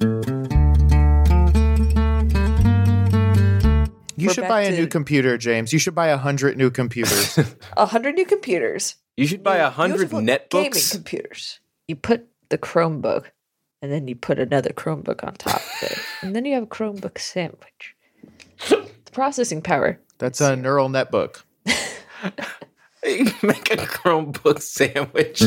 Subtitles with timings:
[0.00, 0.08] You
[4.28, 5.72] We're should buy a to- new computer, James.
[5.72, 7.38] You should buy a hundred new computers.
[7.76, 8.96] A hundred new computers.
[9.16, 10.38] You should buy a hundred Beautiful gaming
[10.72, 10.92] netbooks.
[10.92, 11.60] computers.
[11.88, 13.26] You put the Chromebook,
[13.82, 16.66] and then you put another Chromebook on top of it, and then you have a
[16.66, 17.94] Chromebook sandwich.
[18.68, 19.98] the processing power.
[20.18, 21.42] That's a neural netbook.
[23.02, 25.40] You make a Chromebook sandwich.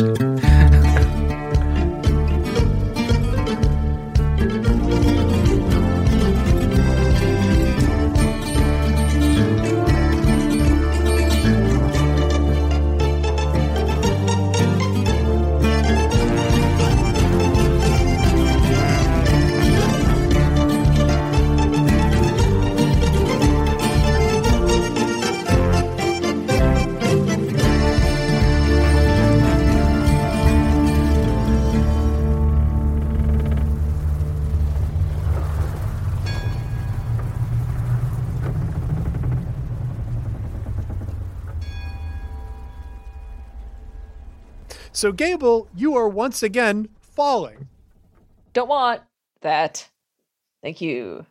[45.03, 47.67] So, Gable, you are once again falling.
[48.53, 49.01] Don't want
[49.41, 49.89] that.
[50.61, 51.25] Thank you.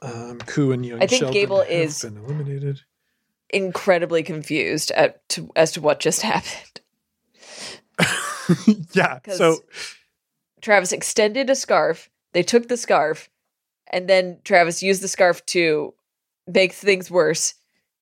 [0.00, 2.80] Um, Ku and young I think Sheldon Gable is- eliminated.
[3.50, 6.80] Incredibly confused at to, as to what just happened.
[8.94, 9.18] yeah.
[9.34, 9.58] So,
[10.62, 12.08] Travis extended a scarf.
[12.32, 13.28] They took the scarf,
[13.92, 15.92] and then Travis used the scarf to
[16.46, 17.52] make things worse.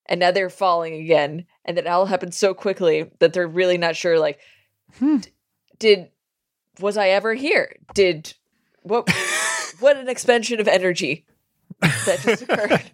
[0.07, 3.97] And now they're falling again, and it all happened so quickly that they're really not
[3.97, 4.21] sure.
[4.21, 4.39] Like,
[4.99, 5.19] Hmm.
[5.19, 5.31] d-
[5.79, 6.09] did
[6.81, 7.77] was I ever here?
[7.95, 8.35] Did
[8.83, 9.09] what?
[9.81, 11.27] what an expansion of energy
[11.81, 12.91] that just occurred.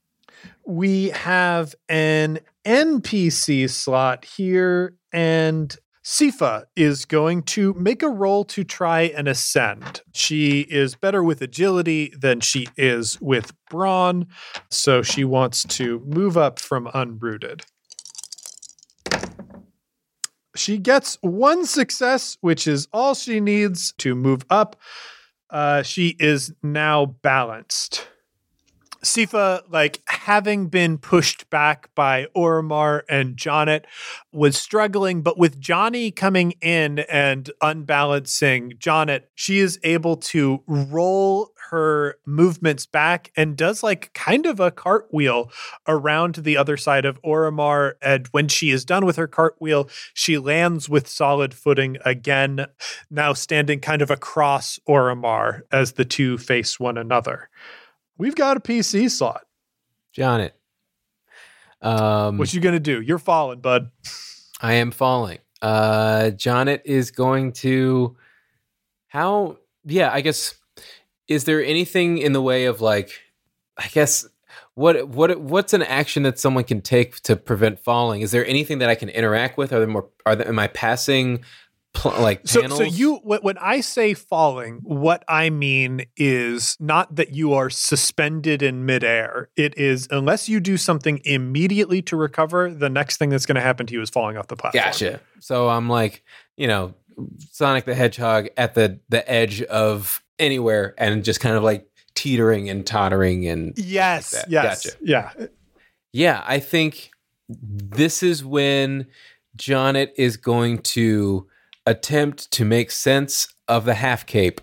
[0.66, 8.64] we have an NPC slot here, and Sifa is going to make a roll to
[8.64, 10.00] try and ascend.
[10.14, 14.26] She is better with agility than she is with brawn,
[14.70, 17.64] so she wants to move up from unrooted.
[20.58, 24.76] She gets one success, which is all she needs to move up.
[25.50, 28.08] Uh, she is now balanced.
[29.02, 33.86] Sifa, like having been pushed back by Oromar and Jonet,
[34.32, 41.52] was struggling, but with Johnny coming in and unbalancing Jonet, she is able to roll
[41.70, 45.50] her movements back and does like kind of a cartwheel
[45.86, 47.92] around the other side of Oromar.
[48.00, 52.66] And when she is done with her cartwheel, she lands with solid footing again,
[53.10, 57.48] now standing kind of across Oromar as the two face one another.
[58.18, 59.42] We've got a PC slot.
[60.12, 60.52] Jonet.
[61.80, 63.00] Um, What you gonna do?
[63.00, 63.90] You're falling, bud.
[64.60, 65.38] I am falling.
[65.62, 68.16] Uh, Jonet is going to.
[69.06, 69.58] How?
[69.84, 70.54] Yeah, I guess.
[71.28, 73.10] Is there anything in the way of like?
[73.76, 74.26] I guess
[74.74, 78.22] what what what's an action that someone can take to prevent falling?
[78.22, 79.72] Is there anything that I can interact with?
[79.72, 80.08] Are there more?
[80.26, 81.44] Are there, am I passing?
[81.98, 82.78] Pl- like So, panels?
[82.78, 88.62] so you when, I say falling, what I mean is not that you are suspended
[88.62, 89.48] in midair.
[89.56, 93.60] It is unless you do something immediately to recover, the next thing that's going to
[93.60, 94.84] happen to you is falling off the platform.
[94.84, 95.20] Gotcha.
[95.40, 96.22] So I'm like,
[96.56, 96.94] you know,
[97.50, 102.68] Sonic the Hedgehog at the the edge of anywhere and just kind of like teetering
[102.70, 104.34] and tottering and Yes.
[104.34, 104.84] Like yes.
[104.84, 104.96] Gotcha.
[105.02, 105.32] Yeah.
[106.12, 107.10] yeah, I think
[107.48, 109.06] this is when
[109.56, 111.46] Jonet is going to
[111.88, 114.60] attempt to make sense of the half cape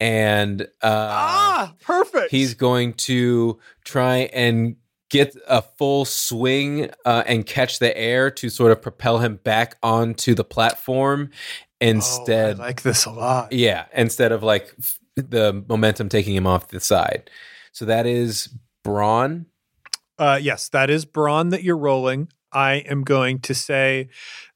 [0.00, 2.30] and uh ah, perfect.
[2.30, 4.76] he's going to try and
[5.10, 9.76] get a full swing uh, and catch the air to sort of propel him back
[9.82, 11.30] onto the platform
[11.80, 13.52] instead Oh, I like this a lot.
[13.52, 17.30] yeah instead of like f- the momentum taking him off the side
[17.72, 18.48] so that is
[18.82, 19.46] brawn
[20.18, 22.28] Uh, yes, that is brawn that you're rolling.
[22.52, 24.08] I am going to say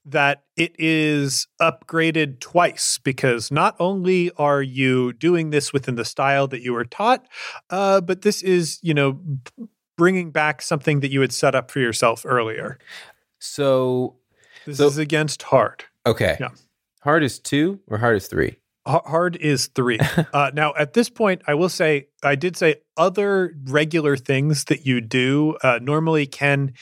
[0.05, 6.47] that it is upgraded twice because not only are you doing this within the style
[6.47, 7.25] that you were taught,
[7.69, 9.19] uh, but this is, you know,
[9.97, 12.77] bringing back something that you had set up for yourself earlier.
[13.39, 14.15] so
[14.65, 15.85] This So- is against hard.
[16.05, 16.49] okay Yeah.
[17.01, 18.57] hard is two or hard is three
[18.87, 19.99] hard is three.
[20.33, 24.83] uh, now, at this point, I will say, I did say other regular things that
[24.85, 26.73] you do uh, normally can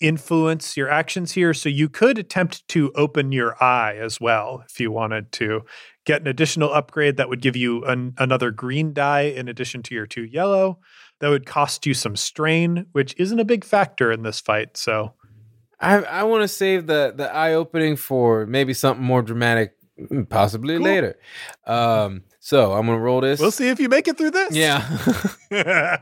[0.00, 1.52] influence your actions here.
[1.54, 5.62] So you could attempt to open your eye as well if you wanted to
[6.06, 9.94] get an additional upgrade that would give you an, another green die in addition to
[9.94, 10.78] your two yellow.
[11.20, 14.76] That would cost you some strain, which isn't a big factor in this fight.
[14.78, 15.12] So
[15.78, 20.26] I I want to save the the eye opening for maybe something more dramatic, mm,
[20.28, 20.84] possibly Cool.
[20.84, 21.18] later.
[21.66, 23.38] Um, so I'm gonna roll this.
[23.38, 24.56] we'll see if you make it through this.
[24.56, 24.80] Yeah,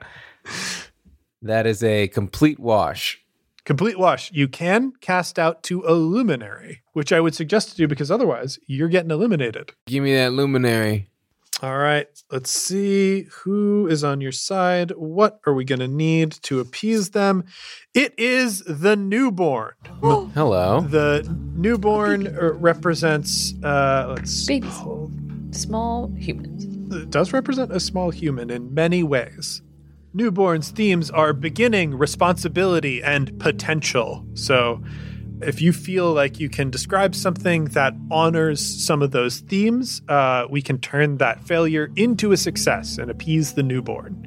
[1.43, 3.21] that is a complete wash.
[3.69, 4.33] Complete wash.
[4.33, 8.59] You can cast out to a luminary, which I would suggest to do because otherwise
[8.67, 9.75] you're getting eliminated.
[9.87, 11.11] Give me that luminary.
[11.63, 14.93] All right, let's see who is on your side.
[14.93, 17.45] What are we going to need to appease them?
[17.93, 19.73] It is the newborn.
[20.01, 20.81] Hello.
[20.81, 24.73] The newborn uh, represents, uh, let's Babies.
[24.77, 25.13] hold-
[25.51, 26.65] Small humans.
[26.95, 29.61] it does represent a small human in many ways.
[30.15, 34.27] Newborn's themes are beginning, responsibility, and potential.
[34.35, 34.83] So,
[35.41, 40.47] if you feel like you can describe something that honors some of those themes, uh,
[40.51, 44.25] we can turn that failure into a success and appease the newborn.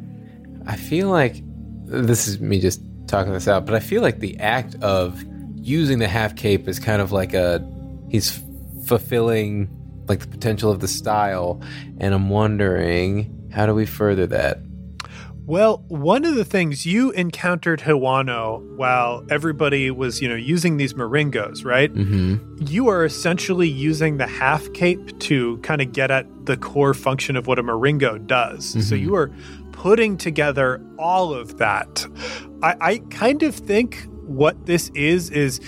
[0.67, 1.41] I feel like
[1.85, 5.23] this is me just talking this out, but I feel like the act of
[5.55, 7.67] using the half cape is kind of like a
[8.09, 8.41] he's
[8.85, 9.69] fulfilling
[10.07, 11.61] like the potential of the style,
[11.99, 14.59] and I'm wondering how do we further that?
[15.47, 20.93] Well, one of the things you encountered Hiwano while everybody was, you know, using these
[20.93, 21.93] moringos, right?
[21.93, 22.37] Mm-hmm.
[22.67, 27.35] you are essentially using the half cape to kind of get at the core function
[27.35, 28.65] of what a moringo does.
[28.87, 29.01] So Mhm.
[29.01, 29.31] you are
[29.71, 32.05] putting together all of that.
[32.61, 35.59] I, I kind of think what this is is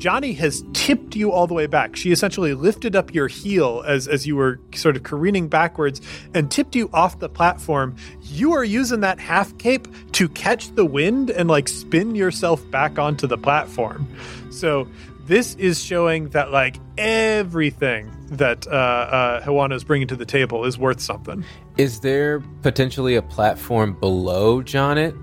[0.00, 1.94] Johnny has tipped you all the way back.
[1.94, 6.00] She essentially lifted up your heel as as you were sort of careening backwards
[6.32, 7.94] and tipped you off the platform.
[8.22, 12.98] You are using that half cape to catch the wind and like spin yourself back
[12.98, 14.08] onto the platform.
[14.50, 14.88] So
[15.26, 20.64] this is showing that like everything that uh, uh, Hiwana is bringing to the table
[20.64, 21.44] is worth something.
[21.76, 25.14] Is there potentially a platform below Jonet?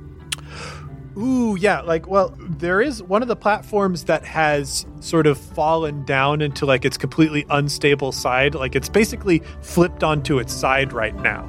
[1.17, 1.81] Ooh, yeah.
[1.81, 6.65] Like, well, there is one of the platforms that has sort of fallen down into
[6.67, 8.53] like its completely unstable side.
[8.53, 11.47] Like, it's basically flipped onto its side right now.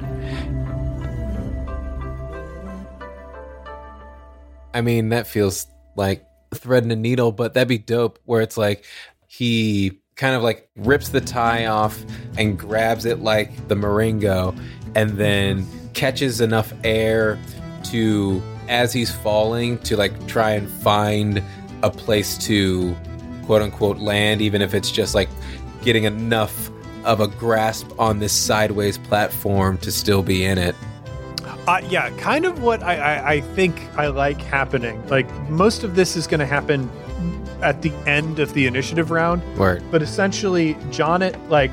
[4.73, 8.85] I mean, that feels like threading a needle, but that'd be dope where it's like
[9.27, 12.03] he kind of like rips the tie off
[12.37, 14.55] and grabs it like the Moringo
[14.95, 17.39] and then catches enough air
[17.83, 21.43] to, as he's falling, to like try and find
[21.83, 22.95] a place to
[23.45, 25.29] quote unquote land, even if it's just like
[25.81, 26.69] getting enough
[27.03, 30.75] of a grasp on this sideways platform to still be in it.
[31.67, 35.05] Uh, yeah, kind of what I, I, I think I like happening.
[35.07, 36.89] Like, most of this is going to happen
[37.61, 39.43] at the end of the initiative round.
[39.57, 39.83] Word.
[39.91, 41.71] but essentially Jonet like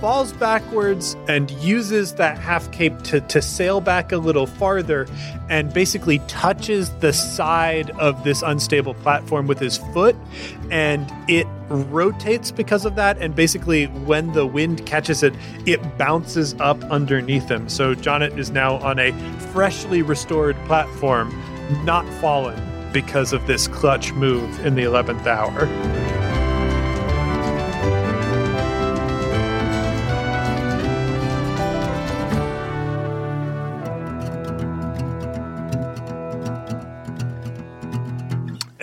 [0.00, 5.06] falls backwards and uses that half cape to, to sail back a little farther
[5.48, 10.16] and basically touches the side of this unstable platform with his foot.
[10.70, 13.18] And it rotates because of that.
[13.18, 15.34] And basically when the wind catches it
[15.64, 17.68] it bounces up underneath him.
[17.68, 19.12] So Jonet is now on a
[19.52, 21.34] freshly restored platform
[21.84, 22.60] not fallen
[22.92, 26.15] because of this clutch move in the 11th hour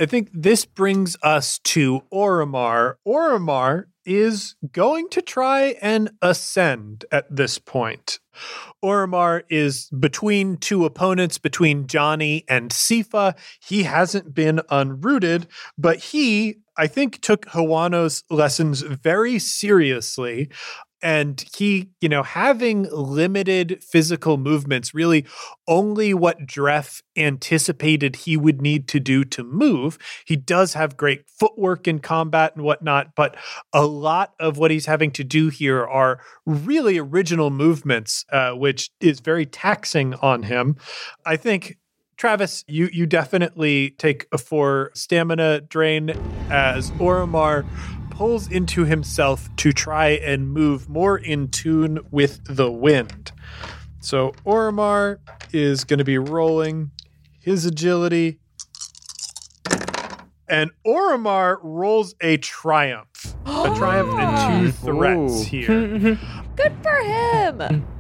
[0.03, 2.95] I think this brings us to Oromar.
[3.07, 8.19] Oromar is going to try and ascend at this point.
[8.83, 13.33] Oromar is between two opponents, between Johnny and Sifa.
[13.61, 15.45] He hasn't been unrooted,
[15.77, 20.49] but he, I think, took Hawano's lessons very seriously.
[21.03, 25.25] And he, you know, having limited physical movements, really
[25.67, 29.99] only what Dref anticipated he would need to do to move.
[30.25, 33.35] He does have great footwork in combat and whatnot, but
[33.73, 38.89] a lot of what he's having to do here are really original movements, uh, which
[39.01, 40.77] is very taxing on him.
[41.25, 41.77] I think.
[42.15, 46.11] Travis, you you definitely take a four stamina drain
[46.49, 47.65] as Oromar
[48.23, 53.33] pulls into himself to try and move more in tune with the wind.
[53.99, 55.19] So Oromar
[55.51, 56.91] is going to be rolling
[57.41, 58.39] his agility.
[60.47, 63.35] And Oromar rolls a triumph.
[63.45, 65.67] A triumph and two threats here.
[66.55, 67.85] Good for him.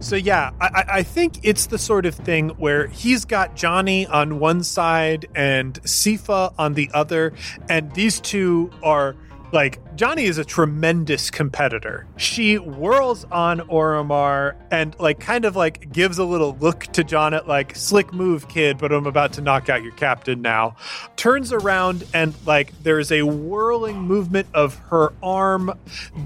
[0.00, 4.38] So yeah, I, I- think it's the sort of thing where he's got Johnny on
[4.38, 7.32] one side and Sifa on the other,
[7.68, 9.16] and these two are
[9.52, 12.06] like Johnny is a tremendous competitor.
[12.18, 17.46] She whirls on Oromar and like kind of like gives a little look to Jonet
[17.46, 20.76] like slick move kid, but I'm about to knock out your captain now.
[21.16, 25.72] Turns around and like there's a whirling movement of her arm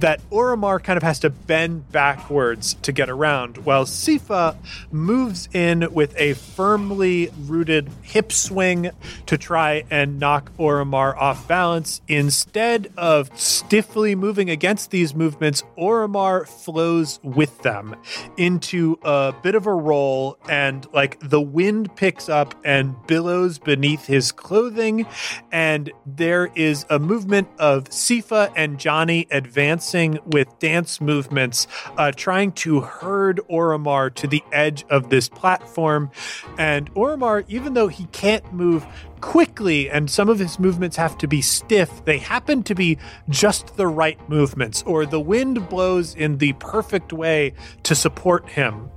[0.00, 4.56] that Oromar kind of has to bend backwards to get around, while Sifa
[4.90, 8.90] moves in with a firmly rooted hip swing
[9.26, 12.00] to try and knock Oromar off balance.
[12.08, 17.94] Instead of stiffly moving against these movements, Oromar flows with them
[18.36, 24.06] into a bit of a roll, and like the wind picks up and billows beneath
[24.06, 25.06] his clothing,
[25.52, 32.52] and there is a movement of Sifa and Johnny advancing with dance movements, uh, trying
[32.52, 36.10] to herd Oromar to the edge of this platform.
[36.58, 38.86] And Oromar, even though he can't move
[39.20, 42.98] quickly and some of his movements have to be stiff, they happen to be
[43.28, 47.52] just the right movements, or the wind blows in the perfect way
[47.84, 48.90] to support him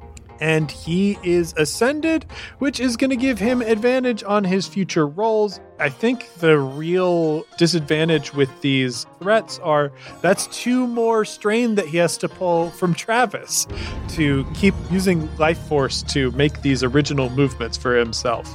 [0.43, 2.25] and he is ascended,
[2.59, 5.61] which is going to give him advantage on his future rolls.
[5.79, 11.97] I think the real disadvantage with these threats are that's two more strain that he
[11.97, 13.67] has to pull from Travis
[14.09, 18.53] to keep using life force to make these original movements for himself.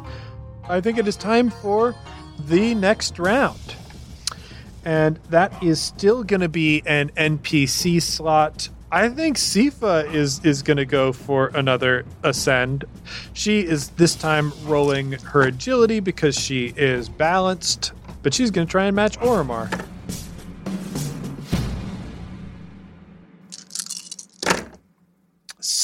[0.68, 1.94] I think it is time for
[2.46, 3.74] the next round.
[4.84, 8.68] And that is still going to be an NPC slot.
[8.90, 12.84] I think Sifa is is going to go for another ascend.
[13.34, 18.70] She is this time rolling her agility because she is balanced, but she's going to
[18.70, 19.68] try and match Oromar.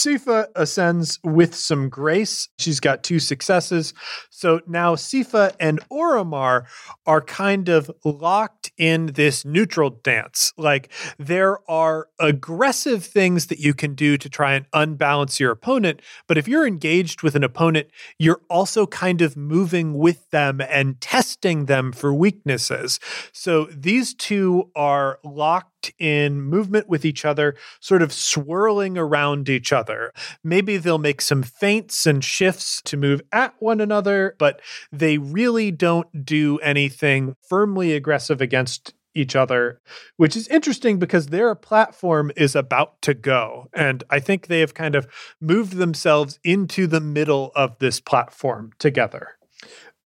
[0.04, 2.50] Sifa ascends with some grace.
[2.58, 3.94] She's got two successes.
[4.28, 6.66] So now Sifa and Oromar
[7.06, 10.52] are kind of locked in this neutral dance.
[10.58, 16.02] Like there are aggressive things that you can do to try and unbalance your opponent.
[16.26, 21.00] But if you're engaged with an opponent, you're also kind of moving with them and
[21.00, 23.00] testing them for weaknesses.
[23.32, 29.72] So these two are locked in movement with each other, sort of swirling around each
[29.72, 29.93] other.
[30.42, 34.60] Maybe they'll make some feints and shifts to move at one another, but
[34.92, 39.80] they really don't do anything firmly aggressive against each other,
[40.16, 43.68] which is interesting because their platform is about to go.
[43.72, 45.06] And I think they have kind of
[45.40, 49.36] moved themselves into the middle of this platform together.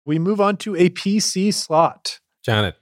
[0.04, 2.20] We move on to a PC slot.
[2.44, 2.74] Jonet.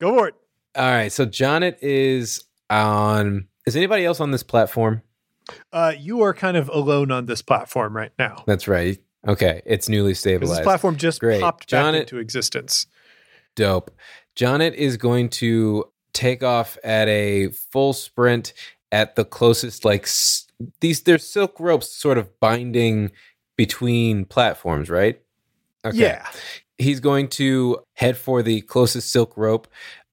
[0.00, 0.34] Go for it.
[0.76, 1.12] All right.
[1.12, 3.48] So Jonet is on.
[3.66, 5.02] Is anybody else on this platform?
[5.72, 8.44] Uh, you are kind of alone on this platform right now.
[8.46, 8.98] That's right.
[9.26, 9.62] Okay.
[9.66, 10.60] It's newly stabilized.
[10.60, 11.40] This platform just Great.
[11.40, 12.86] popped back into existence.
[13.56, 13.90] Dope.
[14.36, 18.52] Jonet is going to take off at a full sprint
[18.92, 20.46] at the closest, like s-
[20.80, 21.02] these.
[21.02, 23.10] There's silk ropes sort of binding
[23.56, 25.20] between platforms, right?
[25.92, 26.26] Yeah.
[26.78, 29.66] He's going to head for the closest silk rope.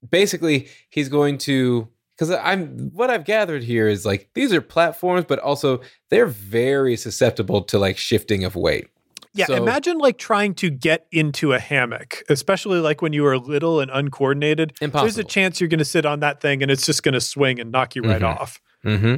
[0.08, 5.26] Basically, he's going to because I'm what I've gathered here is like these are platforms,
[5.28, 5.80] but also
[6.10, 8.88] they're very susceptible to like shifting of weight.
[9.34, 13.36] Yeah, So- imagine like trying to get into a hammock, especially like when you are
[13.36, 14.72] little and uncoordinated.
[14.80, 15.04] Impossible.
[15.06, 17.20] There's a chance you're going to sit on that thing and it's just going to
[17.20, 18.40] swing and knock you right Mhm.
[18.40, 18.60] off.
[18.82, 19.16] hmm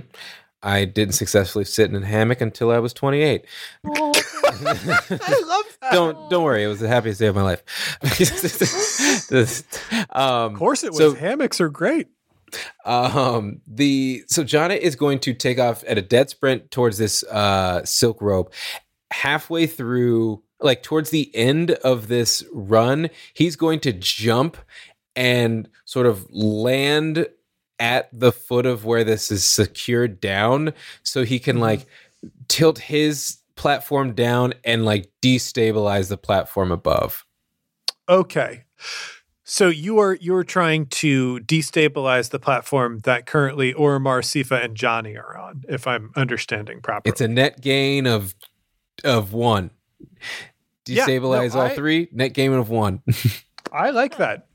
[0.61, 3.45] I didn't successfully sit in a hammock until I was 28.
[3.87, 4.13] Oh,
[4.45, 5.93] I love that.
[5.93, 6.65] don't don't worry.
[6.65, 7.63] It was the happiest day of my life.
[10.11, 10.99] um, Of course it was.
[10.99, 12.09] So- Hammocks are great.
[12.85, 17.23] Um, the so Jonna is going to take off at a dead sprint towards this
[17.25, 18.53] uh, silk rope.
[19.11, 24.57] Halfway through, like towards the end of this run, he's going to jump
[25.17, 27.27] and sort of land
[27.79, 31.87] at the foot of where this is secured down, so he can like
[32.49, 37.25] tilt his platform down and like destabilize the platform above.
[38.09, 38.65] Okay.
[39.51, 45.17] So you are you're trying to destabilize the platform that currently Oromar, Sifa, and Johnny
[45.17, 47.11] are on, if I'm understanding properly.
[47.11, 48.35] It's a net gain of
[49.05, 49.71] of one.
[50.87, 53.03] Yeah, no, Destabilize all I- three, net gain of one.
[53.73, 54.49] I like that.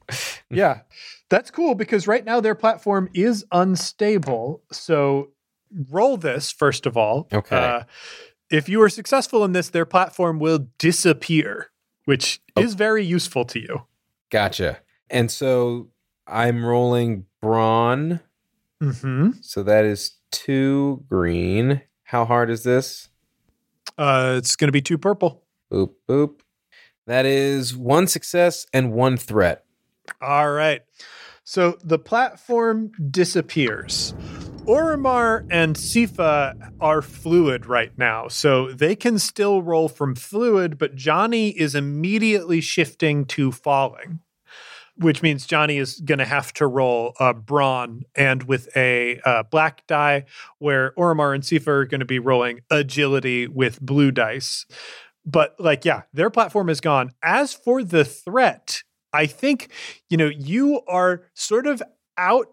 [0.52, 0.82] yeah.
[1.30, 4.62] That's cool because right now their platform is unstable.
[4.72, 5.32] So
[5.90, 7.28] roll this first of all.
[7.34, 7.56] Okay.
[7.56, 7.84] Uh,
[8.52, 11.72] if you are successful in this, their platform will disappear,
[12.06, 12.62] which Oh.
[12.62, 13.82] is very useful to you.
[14.30, 14.80] gotcha.
[15.10, 15.90] And so
[16.28, 18.20] I'm rolling brawn.
[18.82, 19.32] Mm-hmm.
[19.42, 21.82] So that is two green.
[22.04, 23.10] How hard is this?
[23.98, 25.44] Uh, it's going to be two purple.
[25.72, 26.40] Boop, boop.
[27.06, 29.66] That is one success and one threat.
[30.22, 30.82] All right.
[31.44, 34.14] So the platform disappears.
[34.66, 40.96] Oromar and Sifa are fluid right now, so they can still roll from fluid, but
[40.96, 44.22] Johnny is immediately shifting to falling,
[44.98, 49.44] which means Johnny is going to have to roll a brawn and with a uh,
[49.44, 50.26] black die,
[50.60, 54.66] where Oromar and Sifa are going to be rolling agility with blue dice.
[55.26, 57.12] But, like, yeah, their platform is gone.
[57.24, 58.84] As for the threat,
[59.14, 59.72] I think,
[60.10, 61.82] you know, you are sort of
[62.18, 62.48] out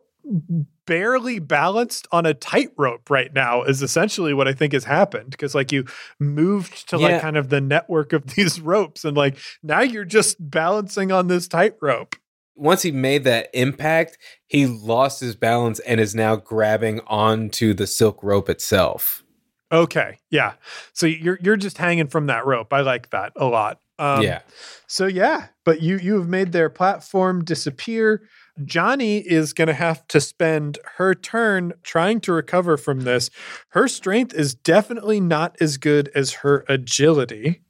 [0.86, 5.54] barely balanced on a tightrope right now is essentially what I think has happened because
[5.54, 5.84] like you
[6.18, 7.08] moved to Yeah.
[7.08, 11.28] like kind of the network of these ropes and like now you're just balancing on
[11.28, 12.16] this tightrope.
[12.56, 17.86] Once he made that impact, he lost his balance and is now grabbing onto the
[17.86, 19.24] silk rope itself.
[19.72, 20.54] Okay, yeah.
[20.92, 22.72] So you're you're just hanging from that rope.
[22.72, 23.80] I like that a lot.
[23.98, 24.40] Um, yeah.
[24.88, 28.22] So yeah, but you you have made their platform disappear.
[28.64, 33.30] Johnny is going to have to spend her turn trying to recover from this.
[33.70, 37.62] Her strength is definitely not as good as her agility.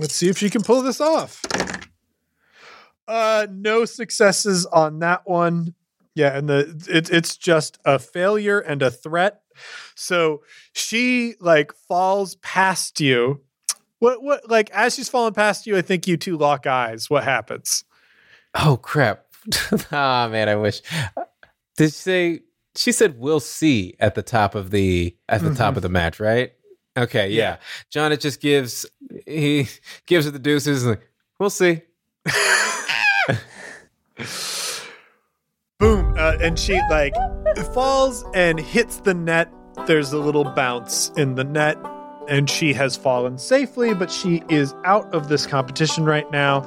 [0.00, 1.42] Let's see if she can pull this off.
[3.08, 5.74] Uh no successes on that one.
[6.14, 9.42] Yeah, and the it, it's just a failure and a threat.
[9.94, 13.42] So she like falls past you
[13.98, 17.08] what what like as she's falling past you, I think you two lock eyes.
[17.08, 17.84] What happens?
[18.54, 19.26] Oh crap.
[19.92, 20.82] ah man, I wish.
[21.76, 22.40] Did she say
[22.74, 26.20] she said we'll see at the top of the at the top of the match,
[26.20, 26.52] right?
[26.96, 27.56] Okay, yeah.
[27.90, 28.86] John it just gives
[29.26, 29.68] he
[30.06, 31.08] gives her the deuces and like,
[31.38, 31.82] we'll see.
[35.78, 36.14] Boom!
[36.16, 37.14] Uh, and she like
[37.74, 39.52] falls and hits the net.
[39.86, 41.76] There's a little bounce in the net,
[42.28, 46.62] and she has fallen safely, but she is out of this competition right now.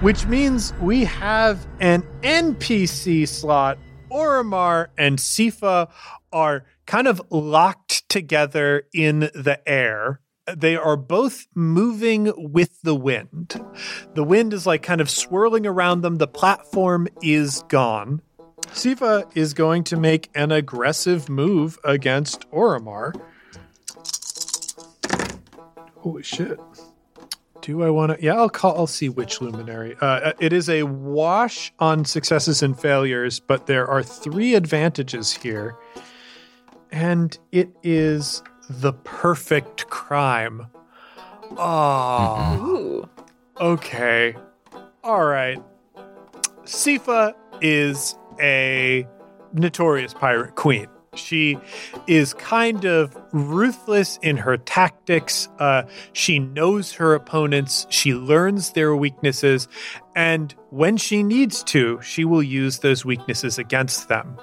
[0.00, 3.78] Which means we have an NPC slot.
[4.10, 5.90] Oromar and Sifa
[6.32, 10.20] are kind of locked together in the air.
[10.56, 13.60] They are both moving with the wind.
[14.14, 16.16] The wind is like kind of swirling around them.
[16.16, 18.22] The platform is gone.
[18.68, 23.12] Sifa is going to make an aggressive move against Oromar.
[25.96, 26.58] Holy shit.
[27.60, 28.24] Do I want to?
[28.24, 28.76] Yeah, I'll call.
[28.76, 29.96] I'll see which luminary.
[30.00, 35.76] Uh, it is a wash on successes and failures, but there are three advantages here,
[36.90, 40.66] and it is the perfect crime.
[41.58, 43.08] Ah, Ooh.
[43.60, 44.34] okay,
[45.04, 45.62] all right.
[46.64, 49.06] Sifa is a
[49.52, 50.86] notorious pirate queen.
[51.14, 51.58] She
[52.06, 55.46] is kind of ruthless in her tactics.
[55.58, 55.82] Uh,
[56.14, 57.86] she knows her opponents.
[57.90, 59.68] She learns their weaknesses.
[60.16, 64.38] And when she needs to, she will use those weaknesses against them.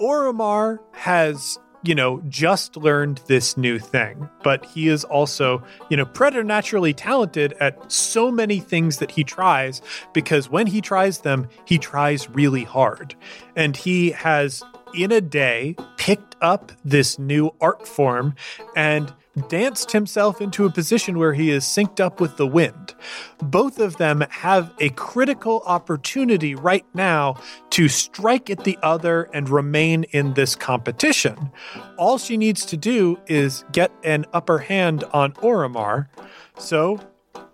[0.00, 6.06] Oromar has, you know, just learned this new thing, but he is also, you know,
[6.06, 9.82] preternaturally talented at so many things that he tries
[10.14, 13.14] because when he tries them, he tries really hard.
[13.54, 14.62] And he has
[14.94, 18.34] in a day picked up this new art form
[18.74, 19.12] and
[19.48, 22.94] danced himself into a position where he is synced up with the wind.
[23.38, 27.36] Both of them have a critical opportunity right now
[27.70, 31.50] to strike at the other and remain in this competition.
[31.98, 36.08] All she needs to do is get an upper hand on Oromar.
[36.56, 37.00] So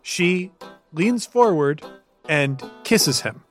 [0.03, 0.53] she
[0.93, 1.85] leans forward
[2.29, 3.43] and kisses him.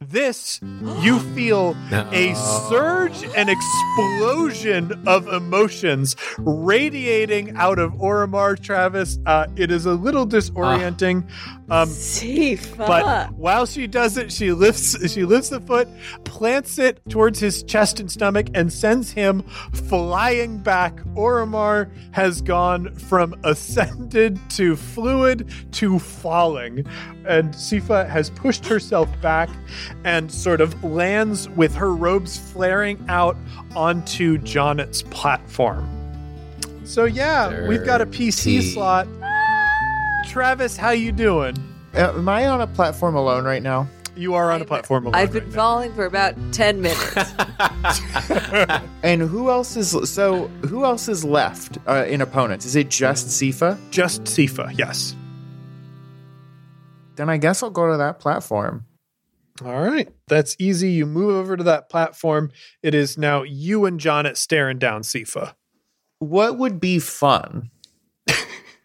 [0.00, 0.60] This,
[1.00, 2.34] you feel a
[2.68, 9.18] surge and explosion of emotions radiating out of Oromar Travis.
[9.26, 11.28] Uh, it is a little disorienting.
[11.68, 12.76] Um, Sifa.
[12.76, 15.88] but while she does it, she lifts she lifts the foot,
[16.24, 20.96] plants it towards his chest and stomach, and sends him flying back.
[21.16, 26.86] Oromar has gone from ascended to fluid to falling,
[27.26, 29.48] and Sifa has pushed herself back
[30.04, 33.36] and sort of lands with her robes flaring out
[33.74, 35.96] onto Jonet's platform.
[36.86, 39.08] So yeah, we've got a PC slot.
[40.26, 41.56] Travis, how you doing?
[41.94, 43.88] Uh, am I on a platform alone right now?
[44.16, 45.14] You are on a platform alone.
[45.14, 45.56] I've been right now.
[45.56, 47.14] falling for about 10 minutes.
[49.02, 50.48] And who else is so?
[50.66, 52.66] Who else is left uh, in opponents?
[52.66, 53.78] Is it just Sifa?
[53.90, 55.14] Just Sifa, yes.
[57.14, 58.84] Then I guess I'll go to that platform.
[59.64, 60.08] All right.
[60.26, 60.90] That's easy.
[60.90, 62.50] You move over to that platform.
[62.82, 65.54] It is now you and Jonet staring down Sifa.
[66.18, 67.70] What would be fun?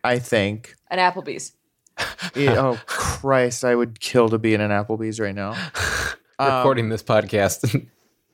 [0.04, 0.76] I think.
[0.90, 1.54] An Applebee's.
[2.36, 5.56] It- oh Christ, I would kill to be in an Applebee's right now.
[6.40, 7.74] Recording this podcast.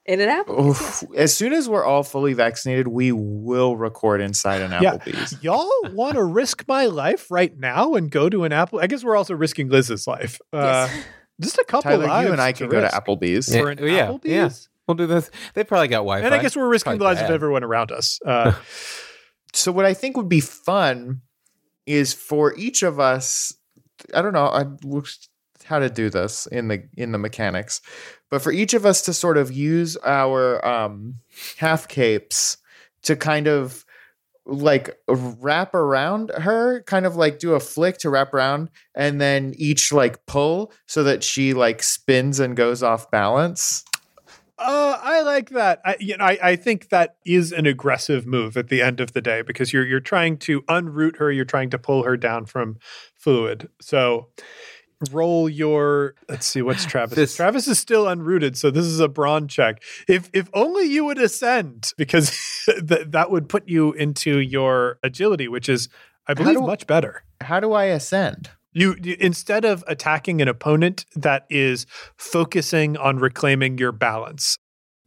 [0.06, 1.04] In an Applebee's.
[1.04, 1.16] Oof.
[1.18, 4.94] As soon as we're all fully vaccinated, we will record inside an Yeah.
[4.96, 5.44] Applebee's.
[5.44, 8.80] Y'all want to risk my life right now and go to an Apple?
[8.80, 10.40] I guess we're also risking Liz's life.
[10.54, 11.06] Uh, Yes.
[11.42, 12.88] just a couple Tyler, lives you and I to can go to.
[12.88, 13.54] Applebee's.
[13.54, 13.62] Yeah.
[13.62, 14.26] for an yeah, Applebee's.
[14.26, 14.50] yeah.
[14.88, 15.30] we'll do this.
[15.56, 16.26] They probably got Wi-Fi.
[16.26, 17.30] And I guess we're risking Probably the lives bad.
[17.32, 18.20] of everyone around us.
[18.26, 18.54] Uh,
[19.52, 21.22] So what I think would be fun
[21.88, 23.54] is for each of us.
[24.14, 25.30] I don't know I, looked
[25.64, 27.82] how to do this in the in the mechanics,
[28.30, 31.16] but for each of us to sort of use our um,
[31.58, 32.58] half capes
[33.04, 33.86] to kind of
[34.46, 39.54] like wrap around her, kind of like do a flick to wrap around, and then
[39.58, 43.84] each like pull so that she like spins and goes off balance.
[44.60, 45.82] Uh, I like that.
[45.86, 49.14] I, you know, I, I think that is an aggressive move at the end of
[49.14, 51.32] the day because you're you're trying to unroot her.
[51.32, 52.78] You're trying to pull her down from
[53.16, 53.70] fluid.
[53.82, 54.30] So
[55.12, 56.16] roll your.
[56.28, 57.16] Let's see what's Travis.
[57.16, 59.84] This- Travis is still unrooted, so this is a brawn check.
[60.08, 62.32] If if only you would ascend because
[62.82, 65.88] that that would put you into your agility, which is
[66.28, 67.24] I believe do- much better.
[67.42, 68.50] How do I ascend?
[68.78, 74.58] You, you instead of attacking an opponent that is focusing on reclaiming your balance,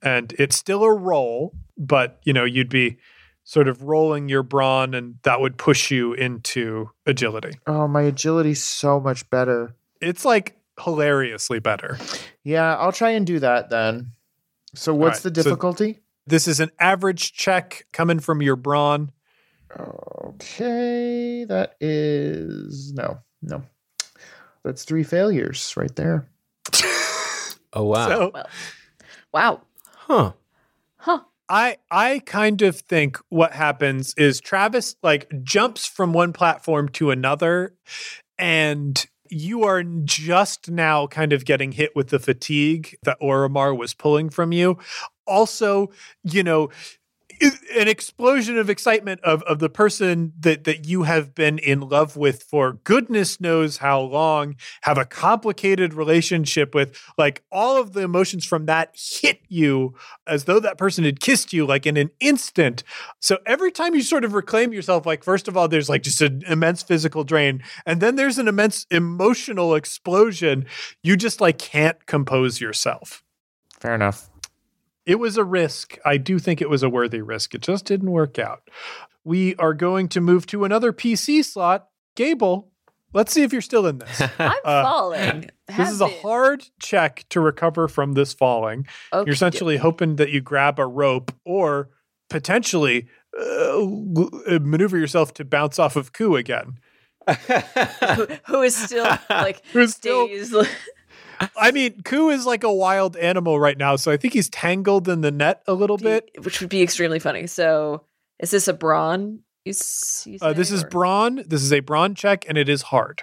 [0.03, 2.97] and it's still a roll, but you know you'd be
[3.45, 7.59] sort of rolling your brawn, and that would push you into agility.
[7.69, 9.75] Oh, my agility's so much better.
[10.01, 11.97] It's like hilariously better.
[12.43, 14.13] Yeah, I'll try and do that then.
[14.75, 16.01] So what's right, the so- difficulty?
[16.27, 19.11] This is an average check coming from your brawn.
[19.79, 23.63] Okay, that is no, no.
[24.65, 26.29] That's three failures right there.
[27.73, 28.09] Oh wow.
[28.09, 28.49] So Well,
[29.33, 29.61] wow.
[29.87, 30.33] huh.
[30.97, 31.21] Huh.
[31.49, 37.13] I I kind of think what happens is Travis like jumps from one platform to
[37.13, 37.75] another
[38.39, 43.95] and you are just now kind of getting hit with the fatigue that Oromar was
[43.95, 44.77] pulling from you.
[45.29, 45.91] Also,
[46.25, 46.73] you know, i-
[47.41, 52.17] an explosion of excitement of, of the person that, that you have been in love
[52.17, 58.03] with for goodness knows how long, have a complicated relationship with, like all of the
[58.03, 59.95] emotions from that hit you
[60.27, 62.83] as though that person had kissed you like in an instant.
[63.21, 66.21] So every time you sort of reclaim yourself, like, first of all, there's like just
[66.21, 70.67] an immense physical drain, and then there's an immense emotional explosion.
[71.03, 73.23] You just like can't compose yourself.
[73.79, 74.29] Fair enough.
[75.07, 75.99] It was a risk.
[76.05, 77.55] I do think it was a worthy risk.
[77.55, 78.69] It just didn't work out.
[79.25, 81.89] We are going to move to another PC slot.
[82.17, 82.71] Gable,
[83.13, 84.21] let's see if you're still in this.
[84.39, 85.41] I'm Uh, falling.
[85.69, 88.87] This Have is a hard check to recover from this falling.
[89.13, 91.91] You're essentially hoping that you grab a rope or
[92.29, 93.09] potentially
[93.39, 93.81] uh,
[94.61, 96.79] maneuver yourself to bounce off of Ku again.
[97.29, 100.55] who, who is still like Who's still- stays-
[101.57, 105.09] I mean, Ku is like a wild animal right now, so I think he's tangled
[105.09, 106.31] in the net a little bit.
[106.43, 107.47] which would be extremely funny.
[107.47, 108.05] So,
[108.39, 109.41] is this a brawn?
[109.65, 111.43] You, s- you Uh, this say, is or- brawn.
[111.47, 113.23] This is a brawn check, and it is hard.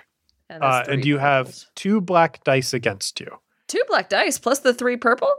[0.50, 3.28] and, Uh, and three you have two black dice against you.
[3.68, 5.30] two black dice plus the three purple.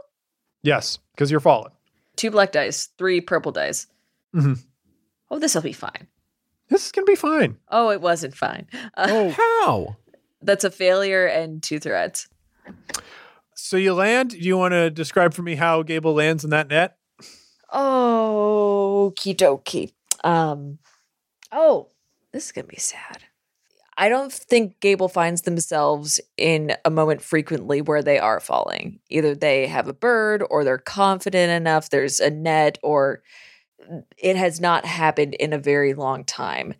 [0.61, 1.71] Yes, because you're fallen.
[2.15, 3.87] Two black dice, three purple dice.
[4.35, 4.59] Mhm.
[5.31, 6.07] Oh, this will be fine.
[6.69, 7.57] This is gonna be fine.
[7.69, 8.67] Oh, it wasn't fine.
[8.95, 9.95] Uh, Oh, How?
[10.41, 12.27] That's a failure and two threats.
[13.55, 14.31] So you land.
[14.31, 16.97] Do you want to describe for me how Gable lands in that net?
[17.71, 19.93] Oh, Okie dokie.
[20.23, 20.79] Um,
[21.51, 21.89] oh,
[22.31, 23.23] this is gonna be sad.
[23.97, 28.99] I don't think Gable finds themselves in a moment frequently where they are falling.
[29.09, 33.21] Either they have a bird or they're confident enough, there's a net, or
[34.17, 36.75] it has not happened in a very long time.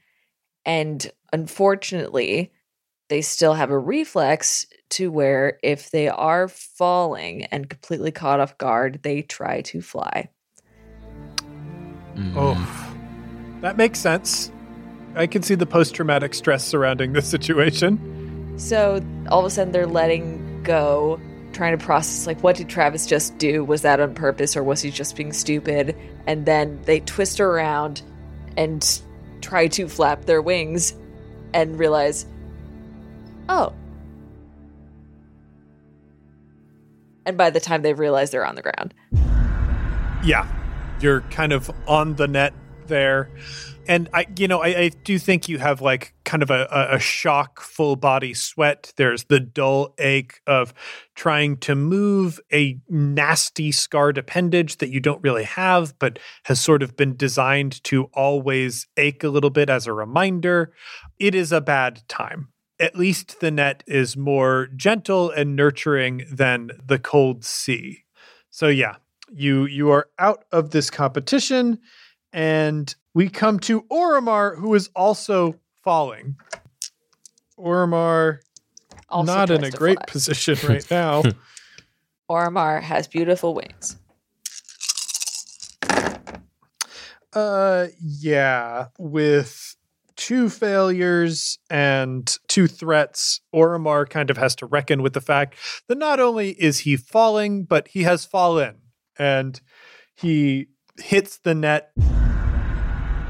[0.66, 2.54] And unfortunately,
[3.10, 8.58] they still have a reflex to where if they are falling and completely caught off
[8.58, 10.30] guard, they try to fly.
[12.36, 12.56] Oh,
[13.62, 14.52] that makes sense.
[15.16, 18.54] I can see the post traumatic stress surrounding this situation.
[18.58, 21.20] So all of a sudden they're letting go,
[21.54, 23.64] trying to process like what did Travis just do?
[23.64, 25.96] Was that on purpose or was he just being stupid?
[26.28, 28.02] And then they twist around
[28.58, 29.02] and
[29.42, 30.94] try to flap their wings
[31.54, 32.26] and realize,
[33.50, 33.74] oh.
[37.26, 38.94] And by the time they realize they're on the ground.
[40.24, 40.48] Yeah,
[41.02, 42.54] you're kind of on the net,
[42.90, 43.30] there.
[43.88, 47.00] And I, you know, I, I do think you have like kind of a, a
[47.00, 48.92] shock, full body sweat.
[48.98, 50.74] There's the dull ache of
[51.16, 56.84] trying to move a nasty scarred appendage that you don't really have, but has sort
[56.84, 60.74] of been designed to always ache a little bit as a reminder.
[61.18, 62.50] It is a bad time.
[62.80, 68.06] At least the net is more gentle and nurturing than the cold sea.
[68.50, 68.96] So yeah,
[69.32, 71.80] you you are out of this competition
[72.32, 76.38] and we come to Oromar, who is also falling.
[77.58, 78.40] Oromar,
[79.10, 80.06] Also not in a great fly.
[80.08, 81.24] position right now.
[82.30, 83.98] Oromar has beautiful wings.
[87.34, 89.76] uh, yeah, with
[90.20, 95.56] two failures and two threats, Oromar kind of has to reckon with the fact
[95.88, 98.82] that not only is he falling, but he has fallen,
[99.18, 99.60] and
[100.16, 100.68] he
[101.00, 101.92] hits the net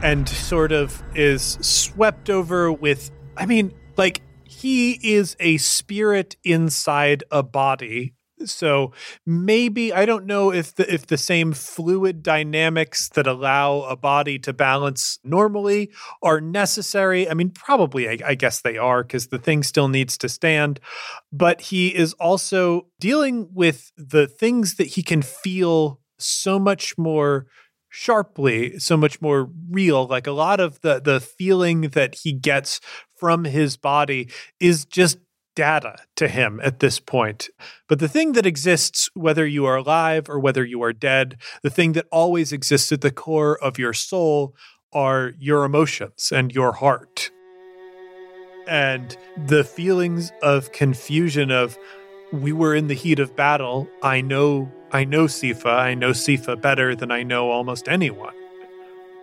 [0.01, 7.23] and sort of is swept over with I mean, like he is a spirit inside
[7.31, 8.15] a body.
[8.45, 8.93] So
[9.25, 14.39] maybe I don't know if the if the same fluid dynamics that allow a body
[14.39, 17.29] to balance normally are necessary.
[17.29, 20.79] I mean, probably I, I guess they are because the thing still needs to stand.
[21.31, 27.47] But he is also dealing with the things that he can feel so much more
[27.91, 32.79] sharply so much more real like a lot of the the feeling that he gets
[33.17, 35.17] from his body is just
[35.59, 37.49] data to him at this point
[37.87, 41.69] but the thing that exists whether you are alive or whether you are dead the
[41.69, 44.55] thing that always exists at the core of your soul
[44.93, 47.29] are your emotions and your heart
[48.67, 49.17] and
[49.47, 51.77] the feelings of confusion of
[52.31, 55.67] we were in the heat of battle i know I know Sifa.
[55.67, 58.33] I know Sifa better than I know almost anyone.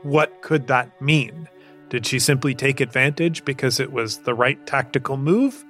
[0.03, 1.49] What could that mean?
[1.89, 5.65] Did she simply take advantage because it was the right tactical move?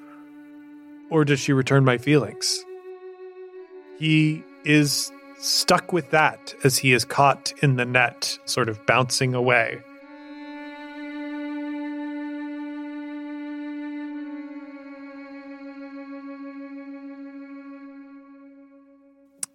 [1.10, 2.64] Or does she return my feelings?
[3.98, 9.34] He is stuck with that as he is caught in the net, sort of bouncing
[9.34, 9.80] away.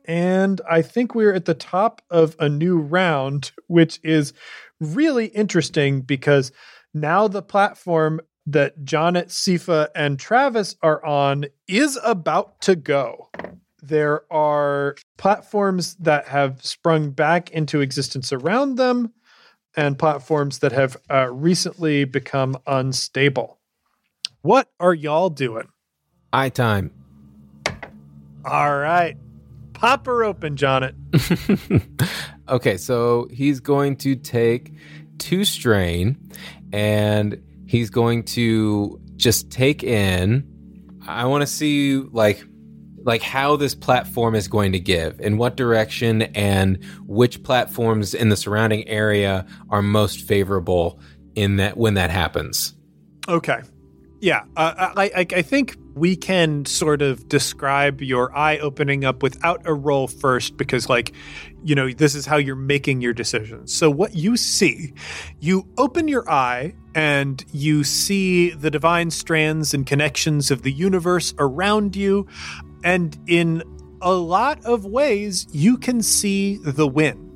[0.05, 4.33] And I think we're at the top of a new round, which is
[4.79, 6.51] really interesting because
[6.93, 13.29] now the platform that Jonet, Sifa, and Travis are on is about to go.
[13.81, 19.13] There are platforms that have sprung back into existence around them
[19.75, 23.59] and platforms that have uh, recently become unstable.
[24.41, 25.67] What are y'all doing?
[26.33, 26.91] Eye time.
[28.45, 29.17] All right.
[29.73, 30.93] Pop her open, Jonet.
[32.49, 34.73] okay, so he's going to take
[35.17, 36.17] two strain
[36.71, 40.45] and he's going to just take in
[41.07, 42.43] I want to see like
[43.03, 48.27] like how this platform is going to give in what direction and which platforms in
[48.27, 50.99] the surrounding area are most favorable
[51.35, 52.75] in that when that happens.
[53.27, 53.61] Okay.
[54.19, 59.21] Yeah, uh, I, I, I think we can sort of describe your eye opening up
[59.21, 61.13] without a roll first because, like,
[61.63, 63.73] you know, this is how you're making your decisions.
[63.73, 64.93] So, what you see,
[65.39, 71.33] you open your eye and you see the divine strands and connections of the universe
[71.37, 72.27] around you.
[72.83, 73.63] And in
[74.01, 77.27] a lot of ways, you can see the wind.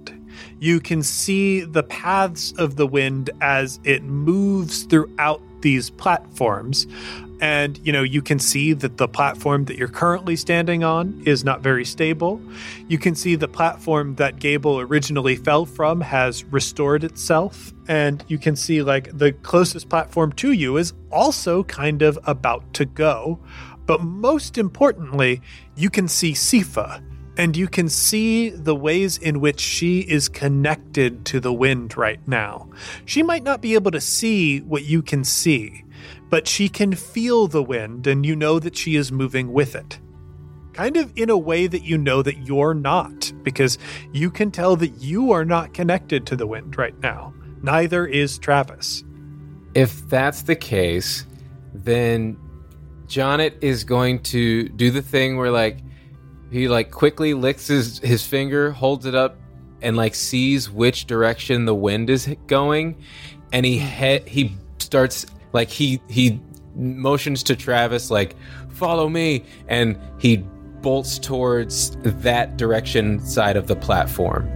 [0.60, 6.88] You can see the paths of the wind as it moves throughout these platforms
[7.42, 11.44] and you know you can see that the platform that you're currently standing on is
[11.44, 12.42] not very stable.
[12.88, 17.74] You can see the platform that gable originally fell from has restored itself.
[17.88, 22.74] And you can see like the closest platform to you is also kind of about
[22.76, 23.40] to go.
[23.86, 25.42] But most importantly
[25.76, 27.04] you can see sifa.
[27.38, 32.26] And you can see the ways in which she is connected to the wind right
[32.26, 32.70] now.
[33.04, 35.84] She might not be able to see what you can see,
[36.30, 40.00] but she can feel the wind and you know that she is moving with it.
[40.74, 43.78] Kind of in a way that you know that you're not, because
[44.12, 47.34] you can tell that you are not connected to the wind right now.
[47.62, 49.04] Neither is Travis.
[49.74, 51.26] If that's the case,
[51.74, 52.38] then
[53.08, 55.80] Jonet is going to do the thing where like
[56.52, 59.38] he like quickly licks his his finger, holds it up,
[59.82, 63.02] and like sees which direction the wind is going,
[63.52, 66.40] and he he, he starts like he he
[66.76, 68.36] motions to Travis like
[68.70, 70.38] follow me, and he
[70.82, 74.52] bolts towards that direction side of the platform.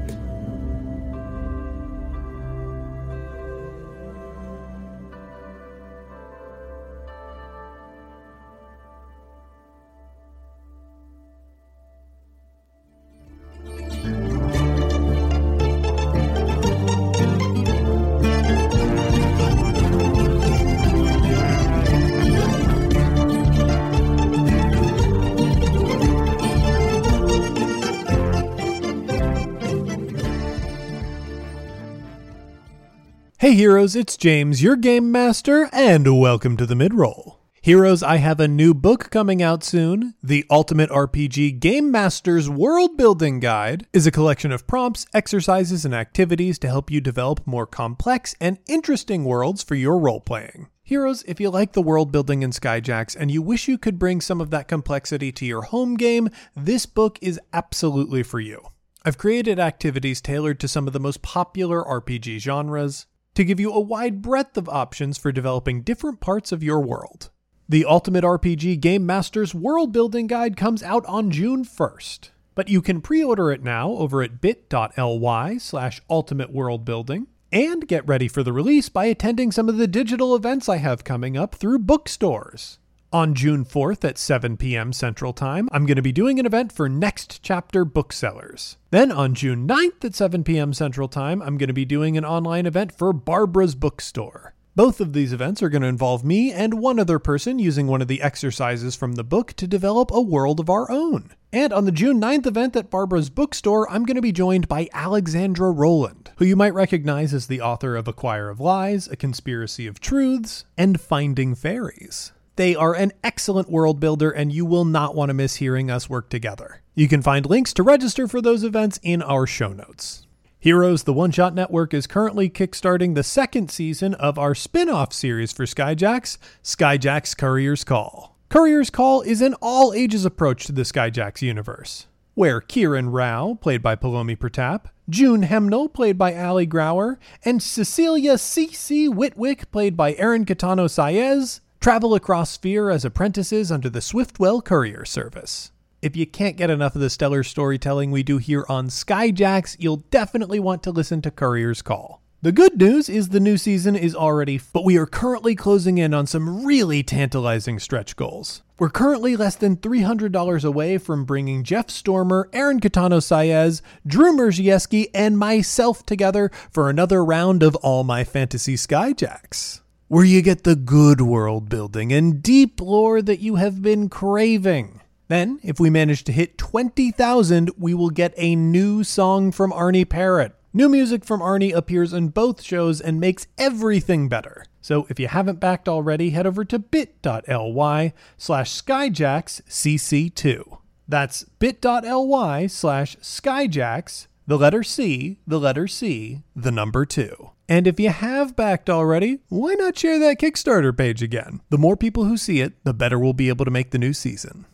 [33.40, 37.38] Hey heroes, it's James, your game master, and welcome to the midroll.
[37.62, 40.14] Heroes, I have a new book coming out soon.
[40.22, 45.96] The Ultimate RPG Game Master's World Building Guide is a collection of prompts, exercises, and
[45.96, 50.68] activities to help you develop more complex and interesting worlds for your role playing.
[50.84, 54.20] Heroes, if you like the world building in Skyjacks and you wish you could bring
[54.20, 58.62] some of that complexity to your home game, this book is absolutely for you.
[59.06, 63.06] I've created activities tailored to some of the most popular RPG genres
[63.40, 67.30] to give you a wide breadth of options for developing different parts of your world.
[67.70, 72.82] The Ultimate RPG Game Master's World Building Guide comes out on June 1st, but you
[72.82, 78.44] can pre-order it now over at bit.ly slash ultimate world building and get ready for
[78.44, 82.79] the release by attending some of the digital events I have coming up through bookstores.
[83.12, 84.94] On June 4th at 7 p.m.
[84.94, 88.78] Central Time, I'm going to be doing an event for Next Chapter booksellers.
[88.92, 90.76] Then on June 9th at 7 p.m.
[90.76, 94.54] Central Time, I'm going to be doing an online event for Barbara's Bookstore.
[94.76, 98.04] Both of these events are going to involve me and one other person using one
[98.04, 101.32] of the exercises from the book to develop a world of our own.
[101.52, 104.88] And on the June 9th event at Barbara's Bookstore, I'm going to be joined by
[104.94, 109.16] Alexandra Rowland, who you might recognize as the author of A Choir of Lies, A
[109.16, 112.34] Conspiracy of Truths, and Finding Fairies.
[112.60, 116.10] They are an excellent world builder, and you will not want to miss hearing us
[116.10, 116.82] work together.
[116.94, 120.28] You can find links to register for those events in our show notes.
[120.60, 125.14] Heroes, the One Shot Network is currently kickstarting the second season of our spin off
[125.14, 128.36] series for Skyjacks, Skyjacks Courier's Call.
[128.50, 133.82] Courier's Call is an all ages approach to the Skyjacks universe, where Kieran Rao, played
[133.82, 139.08] by Palomi Pratap, June Hemnall, played by Ali Grauer, and Cecilia C.C.
[139.08, 145.06] Whitwick, played by Aaron Catano Saez, travel across Sphere as apprentices under the Swiftwell Courier
[145.06, 145.72] Service.
[146.02, 150.04] If you can't get enough of the stellar storytelling we do here on Skyjacks, you'll
[150.12, 152.22] definitely want to listen to Courier's Call.
[152.42, 156.14] The good news is the new season is already, but we are currently closing in
[156.14, 158.62] on some really tantalizing stretch goals.
[158.78, 165.08] We're currently less than $300 away from bringing Jeff Stormer, Aaron Catano Saez, Drew Merzieski,
[165.14, 170.76] and myself together for another round of All My Fantasy Skyjacks, where you get the
[170.76, 175.00] good world building and deep lore that you have been craving.
[175.28, 180.10] Then, if we manage to hit 20,000, we will get a new song from Arnie
[180.10, 180.56] Parrott.
[180.74, 184.66] New music from Arnie appears in both shows and makes everything better.
[184.82, 190.78] So if you haven't backed already, head over to bit.ly slash skyjackscc2.
[191.08, 197.52] That's bit.ly slash skyjacks, the letter C, the letter C, the number 2.
[197.70, 201.62] And if you have backed already, why not share that Kickstarter page again?
[201.70, 204.12] The more people who see it, the better we'll be able to make the new
[204.12, 204.66] season.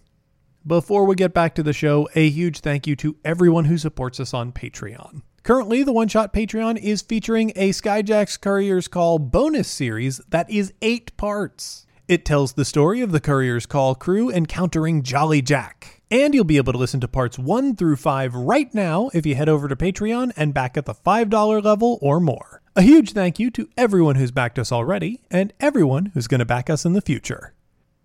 [0.66, 4.22] Before we get back to the show, a huge thank you to everyone who supports
[4.22, 5.24] us on Patreon.
[5.44, 10.74] Currently, the One Shot Patreon is featuring a Skyjacks Courier's Call bonus series that is
[10.82, 11.86] eight parts.
[12.08, 16.02] It tells the story of the Courier's Call crew encountering Jolly Jack.
[16.10, 19.36] And you'll be able to listen to parts 1 through 5 right now if you
[19.36, 22.62] head over to Patreon and back at the $5 level or more.
[22.78, 26.46] A huge thank you to everyone who's backed us already and everyone who's going to
[26.46, 27.54] back us in the future.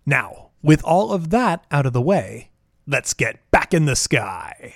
[0.05, 2.51] Now, with all of that out of the way,
[2.87, 4.75] let's get back in the sky.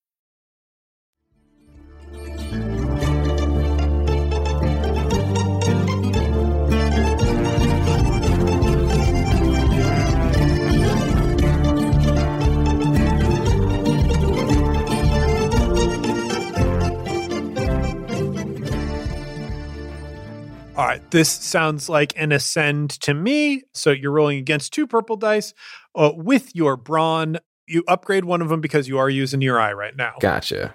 [20.81, 23.61] All right, this sounds like an ascend to me.
[23.71, 25.53] So you're rolling against two purple dice
[25.93, 27.37] uh, with your brawn.
[27.67, 30.15] You upgrade one of them because you are using your eye right now.
[30.19, 30.73] Gotcha.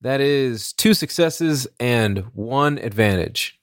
[0.00, 3.60] That is two successes and one advantage.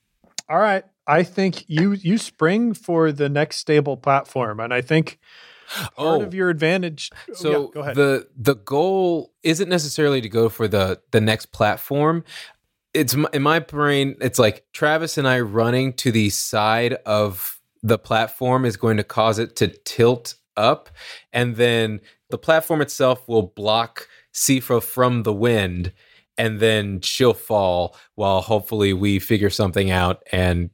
[0.48, 5.20] All right, I think you you spring for the next stable platform, and I think
[5.70, 6.22] part Oh.
[6.22, 7.12] of your advantage.
[7.30, 7.96] oh, So yeah, go ahead.
[7.96, 12.24] the the goal isn't necessarily to go for the the next platform.
[12.94, 14.16] It's in my brain.
[14.20, 19.04] It's like Travis and I running to the side of the platform is going to
[19.04, 20.90] cause it to tilt up,
[21.32, 25.94] and then the platform itself will block Sifa from the wind,
[26.38, 30.24] and then she'll fall while hopefully we figure something out.
[30.32, 30.70] And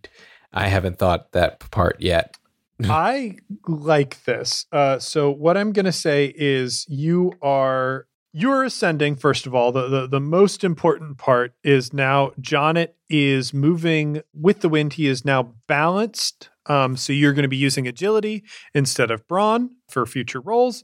[0.54, 2.38] I haven't thought that part yet.
[2.84, 4.66] I like this.
[4.72, 9.72] Uh, so what I'm going to say is you are you're ascending first of all.
[9.72, 14.94] The, the the most important part is now Jonet is moving with the wind.
[14.94, 16.50] He is now balanced.
[16.68, 20.84] Um, so you're going to be using agility instead of brawn for future rolls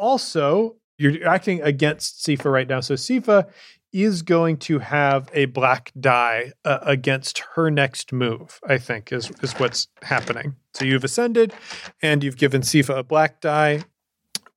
[0.00, 2.80] also you're acting against Sifa right now.
[2.80, 3.48] So Sifa
[3.92, 9.30] is going to have a black die uh, against her next move i think is
[9.42, 11.52] is what's happening so you've ascended
[12.02, 13.82] and you've given Sifa a black die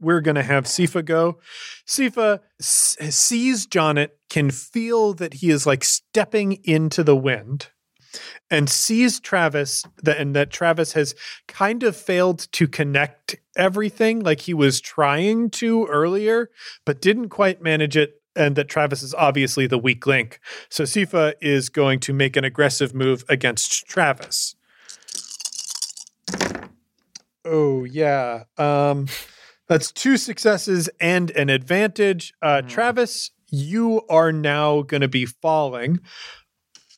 [0.03, 1.39] we're going to have Sifa go.
[1.87, 7.69] Sifa s- sees Jonet, can feel that he is like stepping into the wind,
[8.51, 11.15] and sees Travis that and that Travis has
[11.47, 16.49] kind of failed to connect everything like he was trying to earlier,
[16.85, 18.15] but didn't quite manage it.
[18.35, 20.39] And that Travis is obviously the weak link.
[20.69, 24.55] So Sifa is going to make an aggressive move against Travis.
[27.45, 28.43] Oh yeah.
[28.57, 29.07] Um
[29.67, 32.33] that's two successes and an advantage.
[32.41, 32.69] Uh, Mm.
[32.69, 35.99] Travis, you are now going to be falling.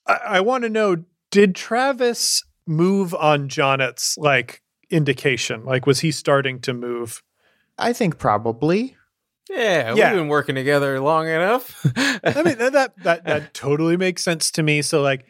[0.08, 5.66] I, I want to know did Travis move on Jonet's like indication?
[5.66, 7.22] Like, was he starting to move?
[7.78, 8.96] I think probably.
[9.50, 10.12] Yeah, Yeah.
[10.12, 11.86] we've been working together long enough.
[11.96, 14.82] I mean, that, that that that totally makes sense to me.
[14.82, 15.26] So like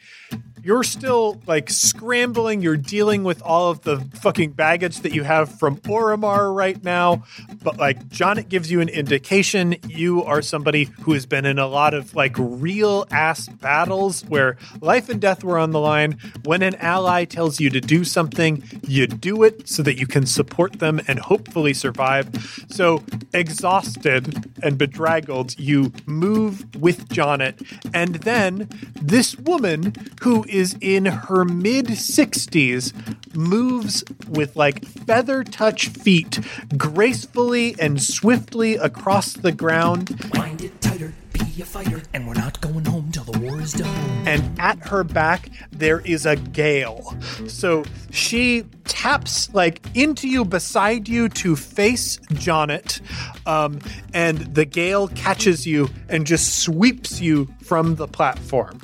[0.62, 5.56] you're still like scrambling, you're dealing with all of the fucking baggage that you have
[5.60, 7.22] from Oromar right now,
[7.62, 11.68] but like Jonet gives you an indication you are somebody who has been in a
[11.68, 16.18] lot of like real ass battles where life and death were on the line.
[16.44, 20.26] When an ally tells you to do something, you do it so that you can
[20.26, 22.64] support them and hopefully survive.
[22.70, 27.60] So exhausted and bedraggled, you move with Jonet,
[27.92, 32.92] and then this woman who is in her mid 60s
[33.36, 36.40] moves with like feather touch feet
[36.76, 40.30] gracefully and swiftly across the ground.
[40.34, 43.72] Wind it tighter, be a fighter, and we're not going home till the war is
[43.72, 43.88] done.
[44.26, 47.16] and at her back there is a gale.
[47.46, 53.00] So she taps like into you beside you to face Jonet,
[53.46, 53.78] um,
[54.14, 58.80] and the gale catches you and just sweeps you from the platform.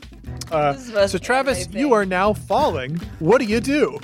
[0.50, 2.96] Uh, This is the most so Travis, anime you are now falling.
[3.20, 3.98] What do you do?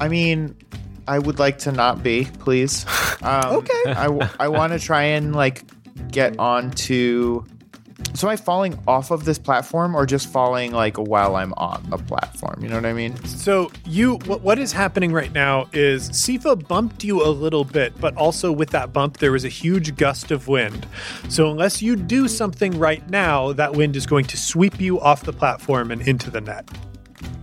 [0.00, 0.56] I mean,
[1.06, 2.84] I would like to not be, please.
[3.22, 3.82] Um, Okay.
[3.86, 5.62] I, w- I want to try and like
[6.14, 6.40] get mm-hmm.
[6.40, 7.44] onto.
[8.14, 11.84] So am I falling off of this platform or just falling like while I'm on
[11.90, 12.60] the platform?
[12.62, 13.16] You know what I mean?
[13.24, 17.98] So you, what, what is happening right now is Sifa bumped you a little bit,
[18.00, 20.86] but also with that bump there was a huge gust of wind.
[21.28, 25.22] So unless you do something right now, that wind is going to sweep you off
[25.22, 26.68] the platform and into the net.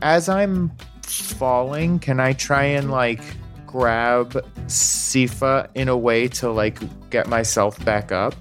[0.01, 0.71] As I'm
[1.03, 3.21] falling, can I try and like
[3.65, 4.33] grab
[4.67, 8.35] Sifa in a way to like get myself back up?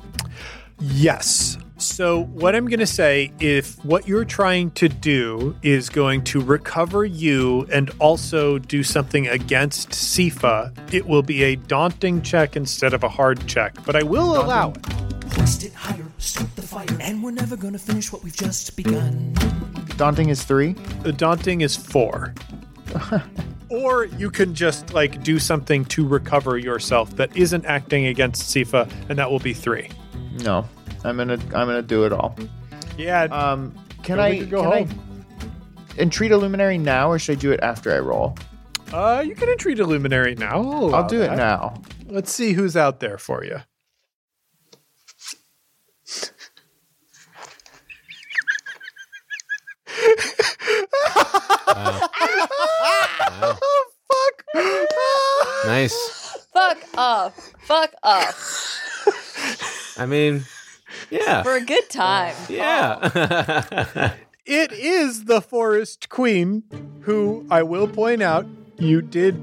[0.80, 1.58] Yes.
[1.76, 6.40] So, what I'm going to say, if what you're trying to do is going to
[6.40, 12.92] recover you and also do something against Sifa, it will be a daunting check instead
[12.92, 14.86] of a hard check, but I will allow it.
[15.32, 19.32] Hoist it higher, start the fire, and we're never gonna finish what we've just begun.
[19.96, 20.72] Daunting is three.
[21.02, 22.34] The daunting is four.
[23.70, 28.90] or you can just like do something to recover yourself that isn't acting against Sifa,
[29.08, 29.88] and that will be three.
[30.42, 30.66] No,
[31.04, 32.34] I'm gonna I'm gonna do it all.
[32.96, 33.24] Yeah.
[33.24, 35.24] Um, can I we could go can I home.
[35.98, 38.36] entreat a luminary now, or should I do it after I roll?
[38.92, 40.56] uh, you can entreat a luminary now.
[40.56, 41.80] I'll, I'll allow do it now.
[42.06, 43.60] Let's see who's out there for you.
[55.66, 56.46] nice.
[56.52, 57.52] Fuck off.
[57.60, 59.76] Fuck off.
[59.96, 60.44] I mean,
[61.10, 61.42] yeah.
[61.42, 62.34] For a good time.
[62.48, 64.14] Yeah.
[64.46, 66.64] It is the Forest Queen,
[67.02, 68.46] who I will point out
[68.78, 69.40] you did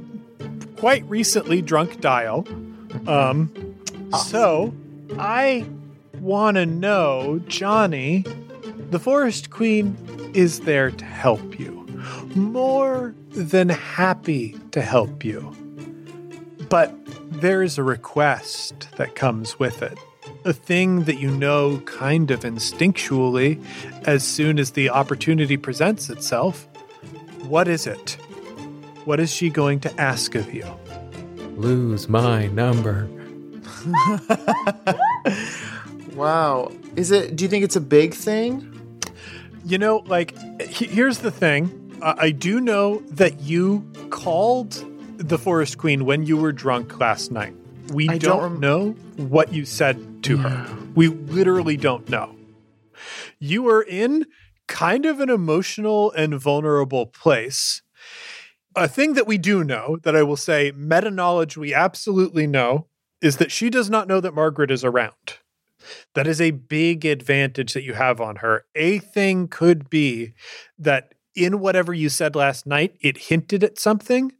[0.75, 2.45] quite recently drunk dial.
[3.07, 3.49] Um,
[4.25, 4.73] so
[5.17, 5.65] I
[6.19, 8.25] want to know, Johnny,
[8.89, 9.95] the Forest Queen
[10.33, 11.71] is there to help you,
[12.35, 15.55] more than happy to help you.
[16.69, 16.93] But
[17.31, 19.97] there is a request that comes with it.
[20.47, 23.61] A thing that you know kind of instinctually
[24.07, 26.67] as soon as the opportunity presents itself.
[27.43, 28.13] What is it?
[29.03, 30.65] What is she going to ask of you?
[31.57, 33.09] Lose my number.
[36.17, 36.71] Wow.
[36.95, 37.35] Is it?
[37.35, 38.73] Do you think it's a big thing?
[39.63, 41.99] You know, like, here's the thing.
[42.01, 44.83] Uh, I do know that you called
[45.17, 47.53] the Forest Queen when you were drunk last night.
[47.89, 50.77] We I don't, don't rem- know what you said to her.
[50.93, 52.35] We literally don't know.
[53.39, 54.25] You were in
[54.67, 57.81] kind of an emotional and vulnerable place.
[58.75, 62.87] A thing that we do know, that I will say, meta knowledge we absolutely know,
[63.21, 65.37] is that she does not know that Margaret is around.
[66.13, 68.65] That is a big advantage that you have on her.
[68.75, 70.33] A thing could be
[70.77, 74.33] that in whatever you said last night, it hinted at something.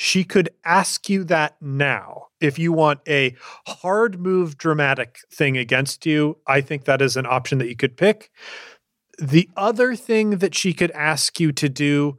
[0.00, 2.28] She could ask you that now.
[2.40, 3.34] If you want a
[3.66, 7.96] hard move, dramatic thing against you, I think that is an option that you could
[7.96, 8.30] pick.
[9.18, 12.16] The other thing that she could ask you to do,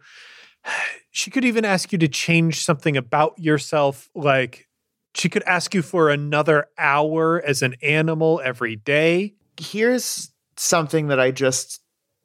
[1.12, 4.10] she could even ask you to change something about yourself.
[4.14, 4.68] Like
[5.16, 9.36] she could ask you for another hour as an animal every day.
[9.58, 11.80] Here's something that I just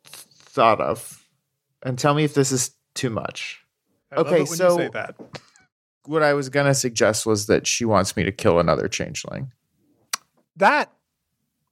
[0.04, 1.24] thought of,
[1.80, 3.64] and tell me if this is too much.
[4.16, 5.14] Okay, it when you so- say that.
[6.06, 9.52] What I was gonna suggest was that she wants me to kill another changeling.
[10.56, 10.92] that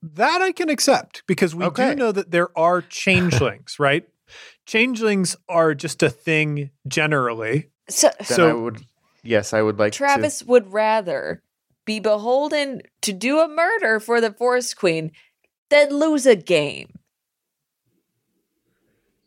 [0.03, 1.91] that I can accept because we Okay.
[1.91, 4.09] do know that there are changelings, right?
[4.67, 7.71] Changelings are just a thing generally.
[7.89, 8.81] So Then So- I would,
[9.23, 11.43] yes, I would like Travis would rather
[11.85, 15.13] be beholden to do a murder for the Forest Queen
[15.69, 16.99] than lose a game.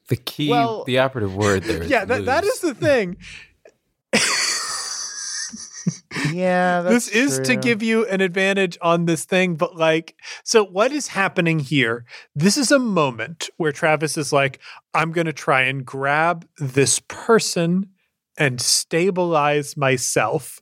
[0.07, 1.83] The key, Well- the operative word there.
[1.83, 2.53] Is Yeah, that, that lose.
[2.55, 3.17] is the thing.
[6.35, 10.65] Yeah, that's this is to give you an advantage on this thing, but like, so
[10.65, 12.05] what is happening here?
[12.35, 14.59] This is a moment where Travis is like,
[14.93, 17.89] I'm going to try and grab this person
[18.37, 20.59] and stabilize myself.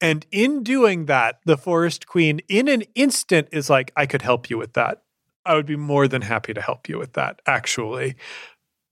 [0.00, 4.48] And in doing that, the Forest Queen, in an instant, is like, I could help
[4.48, 5.02] you with that.
[5.44, 8.16] I would be more than happy to help you with that, actually.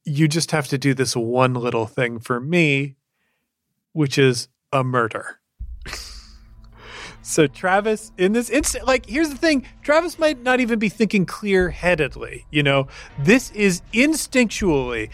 [0.05, 2.97] You just have to do this one little thing for me,
[3.93, 5.41] which is a murder.
[7.29, 11.27] So Travis, in this instant, like here's the thing: Travis might not even be thinking
[11.27, 12.47] clear-headedly.
[12.51, 15.11] You know, this is instinctually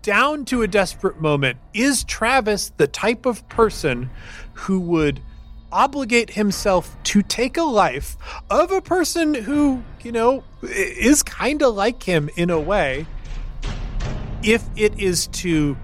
[0.00, 1.58] down to a desperate moment.
[1.74, 4.08] Is Travis the type of person
[4.54, 5.20] who would
[5.70, 8.16] obligate himself to take a life
[8.48, 13.06] of a person who, you know, is kind of like him in a way,
[14.42, 15.76] if it is to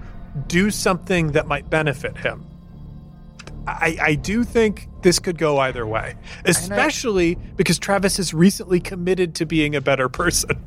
[0.47, 2.43] do something that might benefit him?
[3.67, 9.35] I, I do think this could go either way, especially because Travis has recently committed
[9.35, 10.59] to being a better person.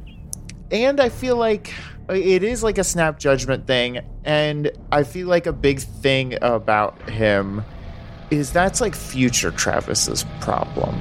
[0.70, 1.74] and I feel like
[2.08, 7.10] it is like a snap judgment thing, and I feel like a big thing about
[7.10, 7.64] him
[8.30, 10.94] is that's like future Travis's problem.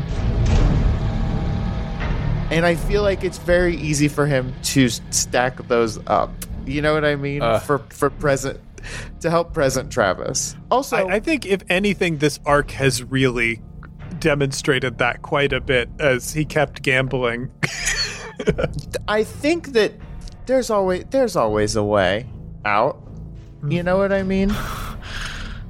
[2.49, 6.31] And I feel like it's very easy for him to stack those up.
[6.65, 7.43] You know what I mean?
[7.43, 7.59] Uh.
[7.59, 8.59] for for present
[9.21, 10.55] to help present Travis.
[10.71, 13.61] Also, I, I think, if anything, this arc has really
[14.19, 17.51] demonstrated that quite a bit as he kept gambling.
[19.07, 19.93] I think that
[20.45, 22.27] there's always there's always a way
[22.65, 23.01] out.
[23.67, 24.55] You know what I mean?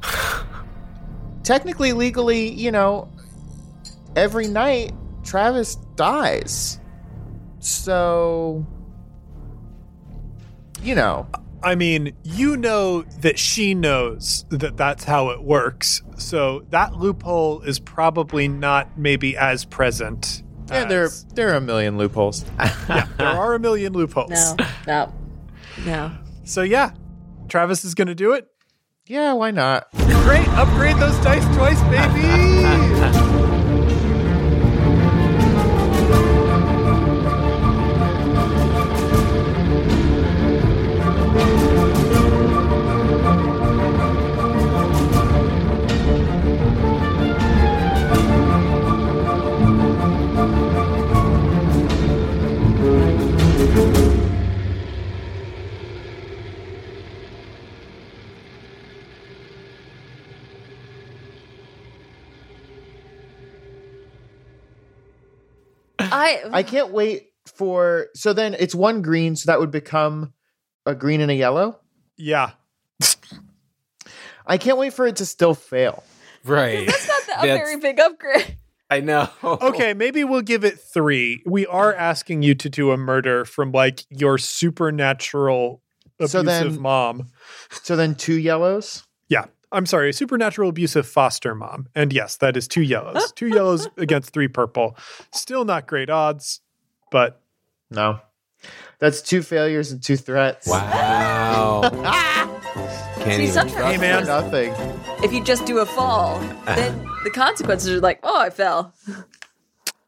[1.43, 3.09] Technically, legally, you know,
[4.15, 4.93] every night
[5.24, 6.80] Travis dies.
[7.59, 8.65] So,
[10.82, 11.28] you know,
[11.64, 16.01] I mean, you know that she knows that that's how it works.
[16.18, 20.43] So that loophole is probably not maybe as present.
[20.70, 22.45] yeah, there as- there are a million loopholes.
[22.60, 24.30] yeah, there are a million loopholes.
[24.30, 24.55] No,
[24.86, 25.14] no,
[25.86, 26.12] no.
[26.43, 26.91] So yeah,
[27.49, 28.47] Travis is going to do it.
[29.08, 29.88] Yeah, why not?
[29.93, 33.43] Great, upgrade those dice twice, baby.
[66.18, 70.34] I I can't wait for so then it's one green, so that would become
[70.86, 71.80] a green and a yellow.
[72.18, 72.51] Yeah.
[74.45, 76.03] I can't wait for it to still fail.
[76.45, 76.88] right.
[76.88, 78.57] that's not the, a That's- very big upgrade.
[78.89, 79.30] I know.
[79.43, 81.43] Okay, maybe we'll give it three.
[81.45, 85.82] We are asking you to do a murder from like your supernatural
[86.26, 87.28] So abusive then- mom.
[87.84, 89.03] So then two yellows.
[89.28, 89.45] Yeah.
[89.72, 91.88] I'm sorry, supernatural abusive foster mom.
[91.93, 93.32] And yes, that is two yellows.
[93.36, 94.97] two yellows against three purple.
[95.34, 96.61] Still not great odds.
[97.11, 97.41] but
[97.89, 98.20] No.
[98.99, 100.68] That's two failures and two threats.
[100.68, 101.82] Wow.
[103.18, 104.26] Can't See, even sometimes- Hey, man.
[104.26, 104.74] Nothing.
[105.24, 106.76] If you just do a fall, ah.
[106.76, 108.93] then the consequences are like, oh, I fell.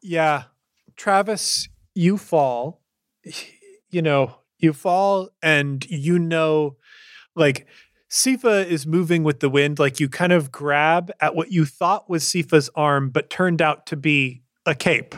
[0.02, 0.44] yeah,
[0.96, 2.80] Travis, you fall.
[3.90, 6.76] You know, you fall and you know
[7.34, 7.66] like
[8.10, 12.10] Sifa is moving with the wind like you kind of grab at what you thought
[12.10, 15.14] was Sifa's arm but turned out to be a cape.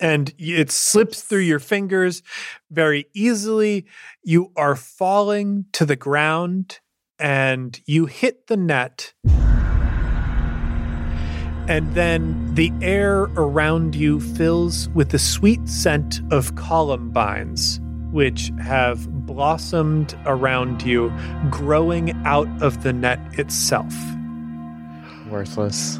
[0.00, 2.22] And it slips through your fingers
[2.70, 3.84] very easily.
[4.22, 6.80] You are falling to the ground
[7.18, 9.12] and you hit the net
[11.66, 17.80] and then the air around you fills with the sweet scent of columbines,
[18.12, 21.12] which have blossomed around you,
[21.50, 23.94] growing out of the net itself.
[25.30, 25.96] Worthless.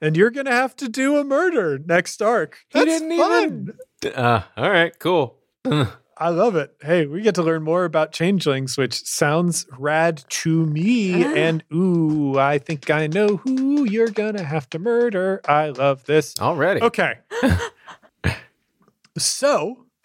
[0.00, 2.58] And you're going to have to do a murder next arc.
[2.68, 3.74] He That's didn't fun.
[4.04, 5.36] even- Uh, all right, cool.
[6.20, 6.74] I love it.
[6.82, 11.22] Hey, we get to learn more about changelings, which sounds rad to me.
[11.24, 15.40] and ooh, I think I know who you're going to have to murder.
[15.48, 16.34] I love this.
[16.40, 16.80] Already.
[16.82, 17.18] Okay.
[19.18, 19.86] so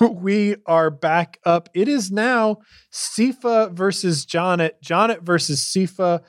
[0.10, 1.68] we are back up.
[1.74, 2.58] It is now
[2.92, 4.82] Sifa versus Jonet.
[4.82, 6.20] Jonet versus Sifa.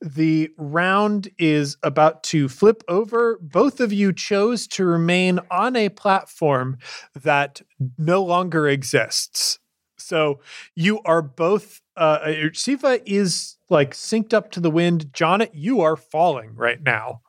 [0.00, 3.38] The round is about to flip over.
[3.40, 6.78] Both of you chose to remain on a platform
[7.14, 7.62] that
[7.98, 9.58] no longer exists.
[9.98, 10.40] So
[10.74, 15.12] you are both uh uh, Sifa is like synced up to the wind.
[15.12, 17.22] Jonet, you are falling right now.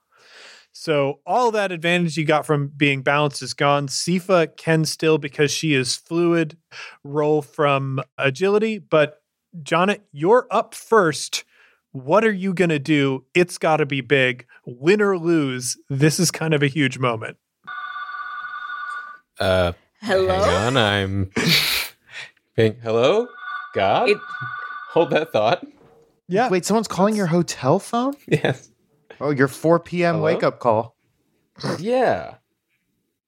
[0.88, 3.90] So all that advantage you got from being balanced is gone.
[3.90, 6.56] Sifa can still, because she is fluid,
[7.04, 8.78] roll from agility.
[8.80, 9.22] But
[9.62, 11.44] Jonet, you're up first.
[11.92, 13.26] What are you going to do?
[13.34, 14.46] It's got to be big.
[14.66, 17.36] Win or lose, this is kind of a huge moment.
[19.42, 20.42] Uh, Hello?
[20.42, 20.78] hang on.
[20.78, 21.32] I'm.
[22.56, 23.28] Ping- Hello,
[23.76, 24.08] God.
[24.08, 24.18] It-
[24.92, 25.68] Hold that thought.
[26.30, 26.48] Yeah.
[26.48, 28.14] Wait, someone's calling your hotel phone?
[28.30, 28.70] Yes.
[29.20, 30.16] Oh, your 4 p.m.
[30.16, 30.26] Hello?
[30.26, 30.96] wake up call.
[31.80, 32.36] Yeah.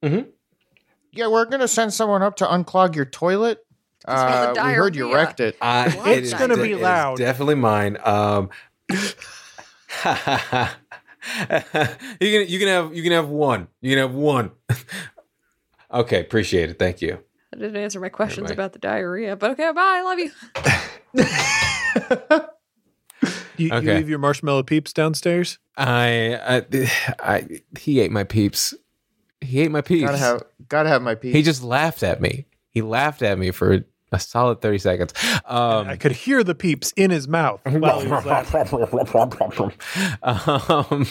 [0.01, 3.59] Yeah, we're gonna send someone up to unclog your toilet.
[4.05, 5.57] Uh, we heard you wrecked it.
[5.61, 6.07] I, What?
[6.11, 7.17] it It's gonna de- be it is loud.
[7.17, 7.97] definitely mine.
[8.03, 8.49] Um,
[8.89, 8.97] you
[10.05, 10.69] can
[12.47, 13.67] you can have you can have one.
[13.81, 14.51] You can have one.
[15.93, 16.79] okay, appreciate it.
[16.79, 17.19] Thank you.
[17.53, 18.61] I didn't answer my questions Everybody.
[18.61, 19.81] about the diarrhea, but okay, bye.
[19.81, 20.19] I love
[22.39, 22.47] you.
[23.59, 25.59] You, you leave your marshmallow peeps downstairs?
[25.77, 26.89] I, I
[27.19, 28.73] I he ate my peeps.
[29.41, 30.05] He ate my peeps.
[30.05, 31.35] Gotta have, gotta have my peeps.
[31.35, 32.45] he just laughed at me.
[32.71, 35.13] He laughed at me for a solid thirty seconds.
[35.45, 39.73] Um, I could hear the peeps in his mouth while he was laughing.
[40.23, 41.07] um,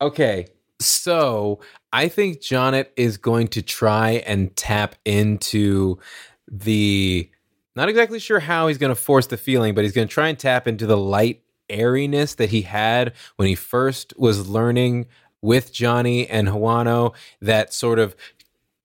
[0.00, 0.46] okay,
[0.80, 1.60] so
[1.92, 5.98] I think Jonet is going to try and tap into
[6.46, 7.30] the.
[7.76, 10.28] Not exactly sure how he's going to force the feeling, but he's going to try
[10.28, 15.06] and tap into the light airiness that he had when he first was learning
[15.40, 18.16] with Johnny and Hawano that sort of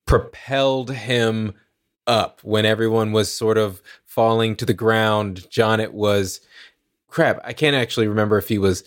[0.06, 1.54] propelled him
[2.06, 5.48] up when everyone was sort of falling to the ground.
[5.50, 6.40] Jonet was
[7.08, 7.40] crap.
[7.44, 8.84] I can't actually remember if he was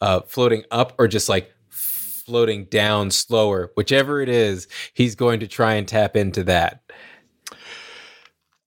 [0.00, 3.70] uh, floating up or just like floating down slower.
[3.76, 6.82] Whichever it is, he's going to try and tap into that.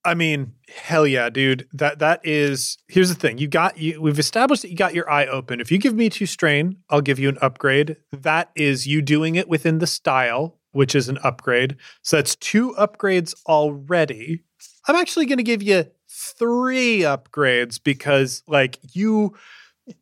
[0.05, 1.67] I mean, hell yeah, dude.
[1.73, 3.37] That that is here's the thing.
[3.37, 5.59] You got you we've established that you got your eye open.
[5.59, 7.97] If you give me two strain, I'll give you an upgrade.
[8.11, 11.77] That is you doing it within the style, which is an upgrade.
[12.01, 14.43] So that's two upgrades already.
[14.87, 19.35] I'm actually gonna give you three upgrades because like you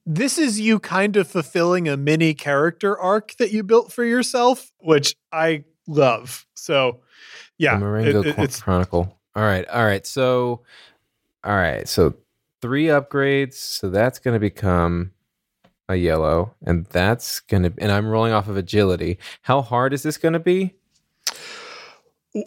[0.05, 4.71] this is you kind of fulfilling a mini character arc that you built for yourself,
[4.79, 6.45] which I love.
[6.55, 7.01] So
[7.57, 9.16] yeah, the Marengo it- it- Chronicle.
[9.37, 10.03] All right, all right.
[10.03, 10.61] So,
[11.43, 11.87] all right.
[11.87, 12.15] So
[12.59, 13.53] three upgrades.
[13.53, 15.11] So that's going to become
[15.87, 17.73] a yellow, and that's going to.
[17.77, 19.19] And I'm rolling off of agility.
[19.43, 20.73] How hard is this going to be?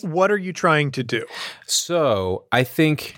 [0.03, 1.27] what are you trying to do?
[1.67, 3.17] So I think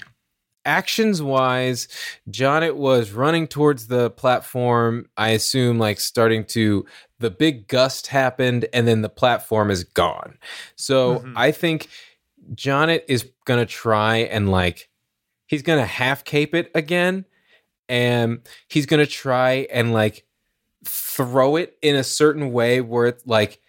[0.64, 1.88] actions wise,
[2.30, 5.08] Jonet was running towards the platform.
[5.16, 6.86] I assume like starting to
[7.18, 10.38] the big gust happened and then the platform is gone.
[10.76, 11.32] So Mhm.
[11.36, 11.88] I think
[12.54, 14.88] Jonet is gonna try and like
[15.46, 17.24] he's gonna half cape it again
[17.88, 20.24] and he's gonna try and like
[20.84, 23.60] throw it in a certain way where it's like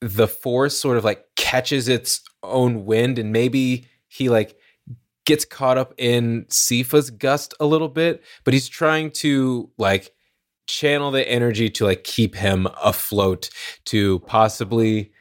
[0.00, 4.56] the force sort of like catches its own wind and maybe he like
[5.24, 10.12] gets caught up in Sifa's gust a little bit, but he's trying to like
[10.66, 13.50] channel the energy to like keep him afloat
[13.86, 15.12] to possibly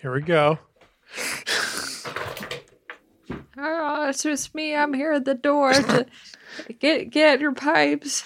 [0.00, 0.58] Here we go.
[3.58, 4.74] Oh, it's just me.
[4.74, 6.06] I'm here at the door to
[6.78, 8.24] get get your pipes.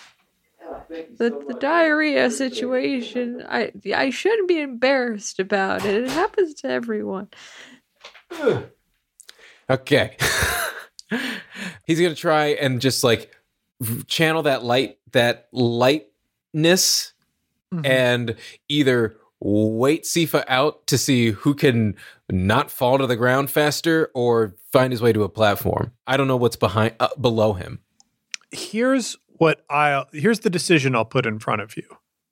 [0.89, 3.45] The, the diarrhea situation.
[3.49, 6.05] I I shouldn't be embarrassed about it.
[6.05, 7.29] It happens to everyone.
[9.71, 10.19] Okay.
[11.87, 13.35] He's gonna try and just like
[14.07, 17.15] channel that light, that lightness,
[17.73, 17.87] mm-hmm.
[17.87, 18.37] and
[18.69, 21.95] either wait Sifa out to see who can
[22.31, 25.93] not fall to the ground faster, or find his way to a platform.
[26.07, 27.81] I don't know what's behind uh, below him.
[28.51, 31.85] here's what I here's the decision I'll put in front of you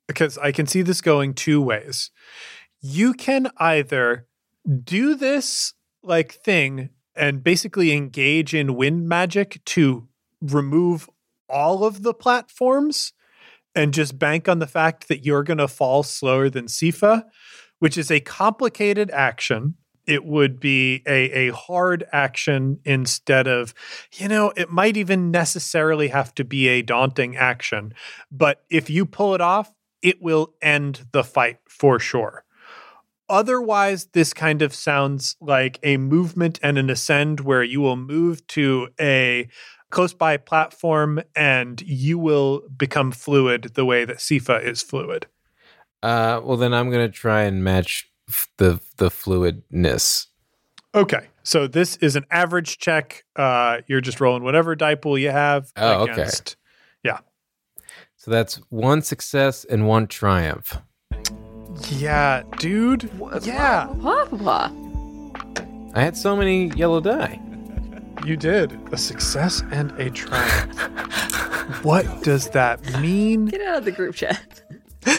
[0.07, 2.11] because I can see this going two ways.
[2.81, 4.27] You can either
[4.83, 10.07] do this like thing and basically engage in wind magic to
[10.41, 11.09] remove
[11.47, 13.13] all of the platforms
[13.75, 17.23] and just bank on the fact that you're going to fall slower than Sifa,
[17.79, 19.75] which is a complicated action.
[20.05, 23.73] It would be a, a hard action instead of,
[24.13, 27.93] you know, it might even necessarily have to be a daunting action.
[28.29, 29.71] But if you pull it off,
[30.01, 32.43] it will end the fight for sure.
[33.29, 38.45] Otherwise, this kind of sounds like a movement and an ascend where you will move
[38.47, 39.47] to a
[39.93, 45.27] close by platform and you will become fluid the way that Sifa is fluid.
[46.01, 50.27] Uh, well, then I'm gonna try and match f- the the fluidness.
[50.95, 51.27] Okay.
[51.43, 53.23] So this is an average check.
[53.35, 55.71] Uh, you're just rolling whatever die pool you have.
[55.77, 56.27] Oh, okay.
[57.03, 57.19] Yeah.
[58.15, 60.77] So that's one success and one triumph.
[61.89, 63.09] Yeah, dude.
[63.41, 64.71] Yeah, Blah, blah.
[65.95, 67.39] I had so many yellow die.
[68.25, 68.77] You did.
[68.91, 71.83] A success and a triumph.
[71.83, 73.45] what does that mean?
[73.47, 74.61] Get out of the group chat.
[75.05, 75.15] I,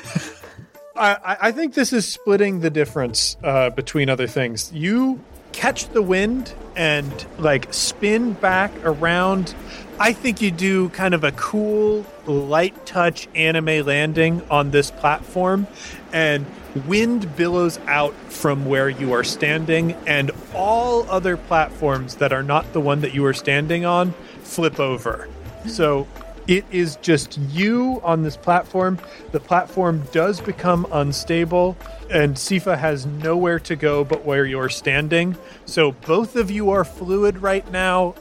[0.97, 4.73] I- I think this is splitting the difference uh, between other things.
[4.73, 5.21] You
[5.53, 9.55] catch the wind and like spin back around.
[9.99, 15.69] I think you do kind of a cool light touch anime landing on this platform,
[16.13, 16.47] and
[16.87, 22.73] wind billows out from where you are standing, and all other platforms that are not
[22.73, 25.29] the one that you are standing on flip over.
[25.67, 26.09] So
[26.47, 28.99] it is just you on this platform.
[29.33, 31.77] The platform does become unstable,
[32.11, 35.37] and Sifa has nowhere to go but where you're standing.
[35.65, 38.15] So both of you are fluid right now.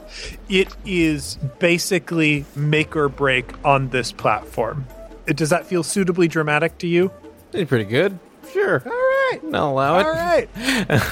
[0.48, 4.86] It is basically make or break on this platform.
[5.26, 7.10] Does that feel suitably dramatic to you?
[7.50, 8.18] Did pretty good.
[8.52, 8.82] Sure.
[8.84, 9.40] All right.
[9.52, 10.06] I'll allow it.
[10.06, 10.48] All right.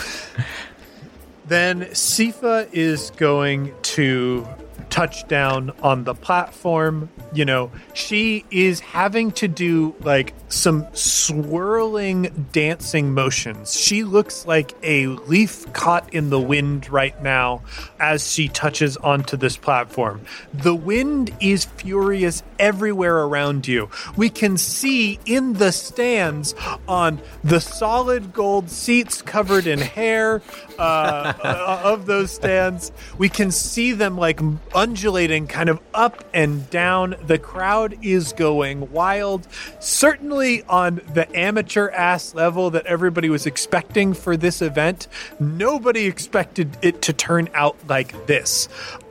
[1.46, 4.46] then Sifa is going to
[4.92, 7.08] touch down on the platform.
[7.32, 13.74] You know, she is having to do like some swirling dancing motions.
[13.74, 17.62] She looks like a leaf caught in the wind right now
[17.98, 20.20] as she touches onto this platform.
[20.52, 23.88] The wind is furious everywhere around you.
[24.14, 26.54] We can see in the stands
[26.86, 30.42] on the solid gold seats covered in hair
[30.78, 32.92] uh, uh, of those stands.
[33.18, 34.40] We can see them like
[34.74, 37.16] undulating kind of up and down.
[37.26, 39.46] The crowd is going wild.
[39.80, 45.08] Certainly on the amateur ass level that everybody was expecting for this event,
[45.38, 48.68] nobody expected it to turn out like this.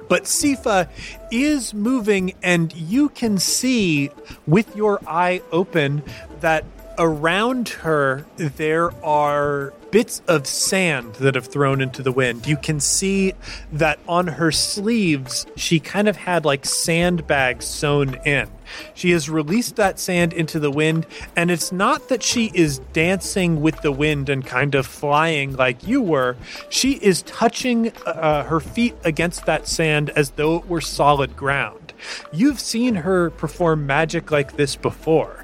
[0.09, 0.89] But Sifa
[1.32, 4.09] is moving, and you can see
[4.45, 6.03] with your eye open
[6.41, 6.66] that
[7.02, 12.45] around her there are bits of sand that have thrown into the wind.
[12.45, 13.34] You can see
[13.74, 18.47] that on her sleeves, she kind of had like sandbags sewn in.
[18.93, 23.62] She has released that sand into the wind, and it's not that she is dancing
[23.62, 26.38] with the wind and kind of flying like you were.
[26.70, 31.93] She is touching uh, her feet against that sand as though it were solid ground.
[32.32, 35.41] You've seen her perform magic like this before.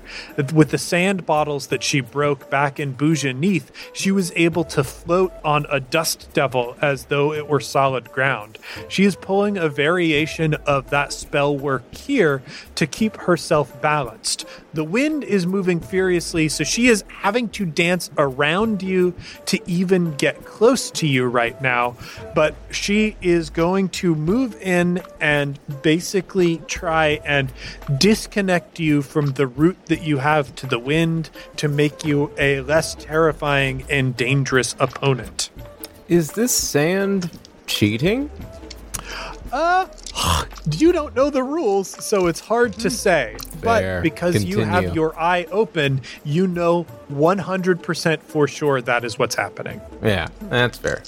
[0.53, 4.84] With the sand bottles that she broke back in Bouja Neath, she was able to
[4.84, 8.58] float on a dust devil as though it were solid ground.
[8.88, 12.41] She is pulling a variation of that spell work here
[12.76, 14.45] to keep herself balanced.
[14.74, 19.16] The wind is moving furiously, so she is having to dance around you
[19.47, 21.95] to even get close to you right now.
[22.36, 27.51] But she is going to move in and basically try and
[27.97, 32.62] disconnect you from the route that you have to the wind to make you a
[32.62, 35.50] less terrifying and dangerous opponent.
[36.08, 37.32] Is this sand
[37.66, 38.30] cheating?
[39.52, 39.88] Uh,
[40.72, 43.36] you don't know the rules, so it's hard to say.
[43.62, 43.98] Fair.
[43.98, 49.36] But because you have your eye open, you know 100% for sure that is what's
[49.36, 49.82] happening.
[50.04, 51.04] Yeah, that's fair.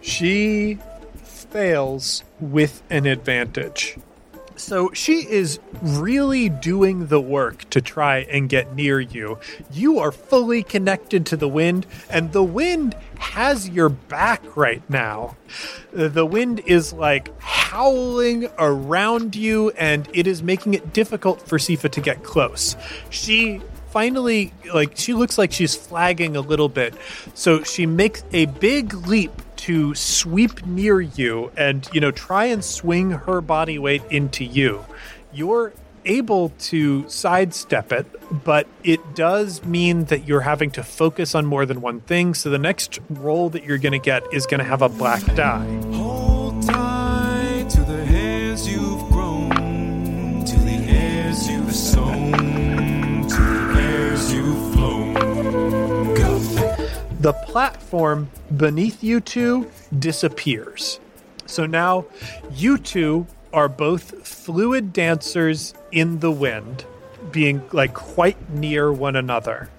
[0.00, 0.78] She
[1.52, 3.96] fails with an advantage.
[4.62, 9.40] So she is really doing the work to try and get near you.
[9.72, 15.36] You are fully connected to the wind, and the wind has your back right now.
[15.92, 21.90] The wind is like howling around you, and it is making it difficult for Sifa
[21.90, 22.76] to get close.
[23.10, 23.60] She
[23.92, 26.94] finally like she looks like she's flagging a little bit.
[27.34, 32.64] So she makes a big leap to sweep near you and you know try and
[32.64, 34.84] swing her body weight into you.
[35.32, 35.72] You're
[36.04, 38.06] able to sidestep it
[38.44, 42.34] but it does mean that you're having to focus on more than one thing.
[42.34, 45.22] So the next roll that you're going to get is going to have a black
[45.34, 46.11] die
[57.22, 60.98] the platform beneath you two disappears.
[61.46, 62.06] So now
[62.50, 66.84] you two are both fluid dancers in the wind,
[67.30, 69.70] being like quite near one another.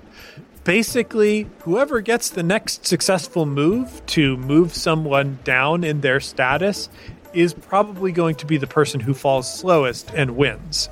[0.63, 6.87] Basically, whoever gets the next successful move to move someone down in their status
[7.33, 10.87] is probably going to be the person who falls slowest and wins.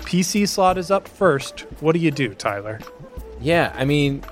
[0.00, 1.60] PC slot is up first.
[1.78, 2.80] What do you do, Tyler?
[3.40, 4.24] Yeah, I mean,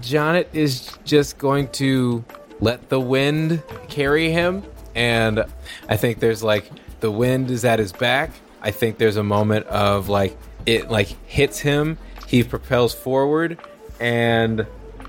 [0.00, 2.24] Jonet is just going to
[2.60, 4.62] let the wind carry him.
[4.94, 5.44] And
[5.88, 6.70] I think there's like
[7.00, 8.30] the wind is at his back.
[8.60, 10.36] I think there's a moment of like
[10.66, 13.58] it like hits him, he propels forward,
[14.00, 14.66] and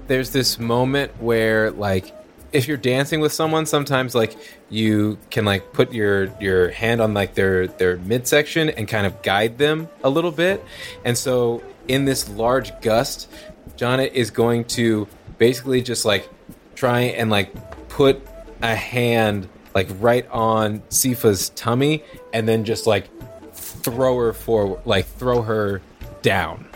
[0.08, 2.16] there's this moment where like
[2.52, 4.36] if you're dancing with someone sometimes like
[4.70, 9.22] you can like put your your hand on like their their midsection and kind of
[9.22, 10.64] guide them a little bit
[11.06, 13.32] and so in this large gust
[13.80, 15.08] Jonet is going to
[15.38, 16.30] basically just like
[16.76, 17.54] try and like
[17.88, 18.22] put
[18.62, 22.04] a hand like right on Sifa's tummy
[22.34, 23.10] and then just like
[23.54, 25.82] throw her forward like throw her
[26.22, 26.68] down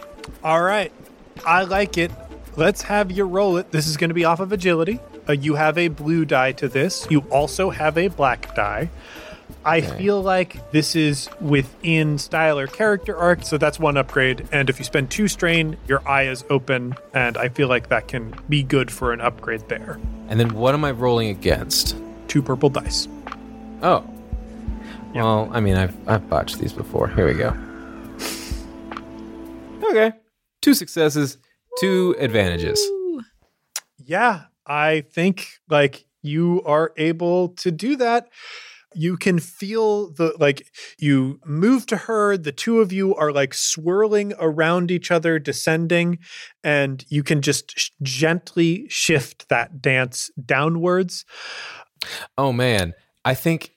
[0.45, 0.93] All right.
[1.45, 2.09] I like it.
[2.55, 3.71] Let's have you roll it.
[3.71, 5.01] This is going to be off of agility.
[5.27, 7.05] Uh, you have a blue die to this.
[7.09, 8.89] You also have a black die.
[9.65, 14.47] I feel like this is within style or character arc, so that's one upgrade.
[14.51, 18.07] And if you spend two strain, your eye is open, and I feel like that
[18.07, 19.99] can be good for an upgrade there.
[20.27, 21.95] and then what am I rolling against
[22.27, 23.07] Two purple dice.
[23.83, 24.03] Oh.
[25.13, 27.07] Well, I mean, I've I've botched these before.
[27.07, 27.55] Here we go.
[29.89, 30.13] okay.
[30.61, 31.37] Two successes,
[31.79, 32.83] two advantages.
[34.03, 38.29] Yeah, I think like you are able to do that.
[38.95, 40.67] You can feel the like
[40.97, 46.19] you move to her, the two of you are like swirling around each other, descending,
[46.63, 51.25] and you can just sh- gently shift that dance downwards.
[52.37, 52.93] Oh man,
[53.25, 53.75] I think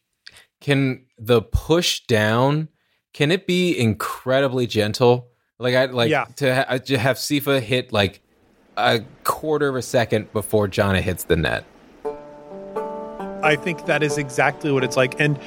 [0.61, 2.69] can the push down
[3.17, 5.31] can it be incredibly gentle?
[5.59, 6.27] Like I like Yeah.
[6.37, 8.21] to, ha- to have Sifa hit like
[8.77, 11.65] a quarter of a second before Jana hits the net.
[13.43, 15.21] I think that is exactly what it's like.
[15.21, 15.39] And,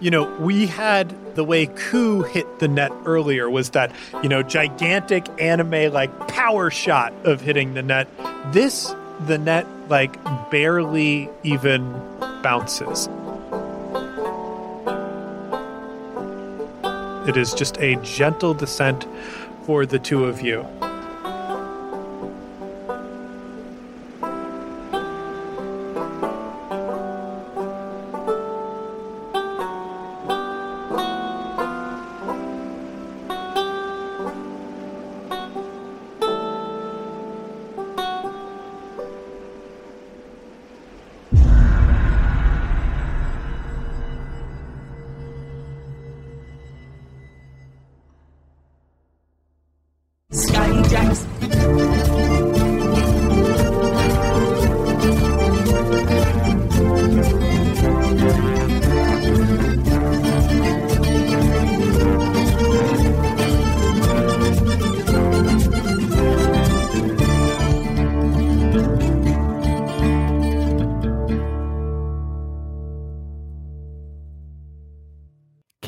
[0.00, 3.92] you know, we had the way Ku hit the net earlier was that,
[4.22, 8.08] you know, gigantic anime like power shot of hitting the net.
[8.52, 8.94] This,
[9.26, 11.92] the net like barely even
[12.42, 13.08] bounces.
[17.28, 19.06] It is just a gentle descent
[19.64, 20.66] for the two of you.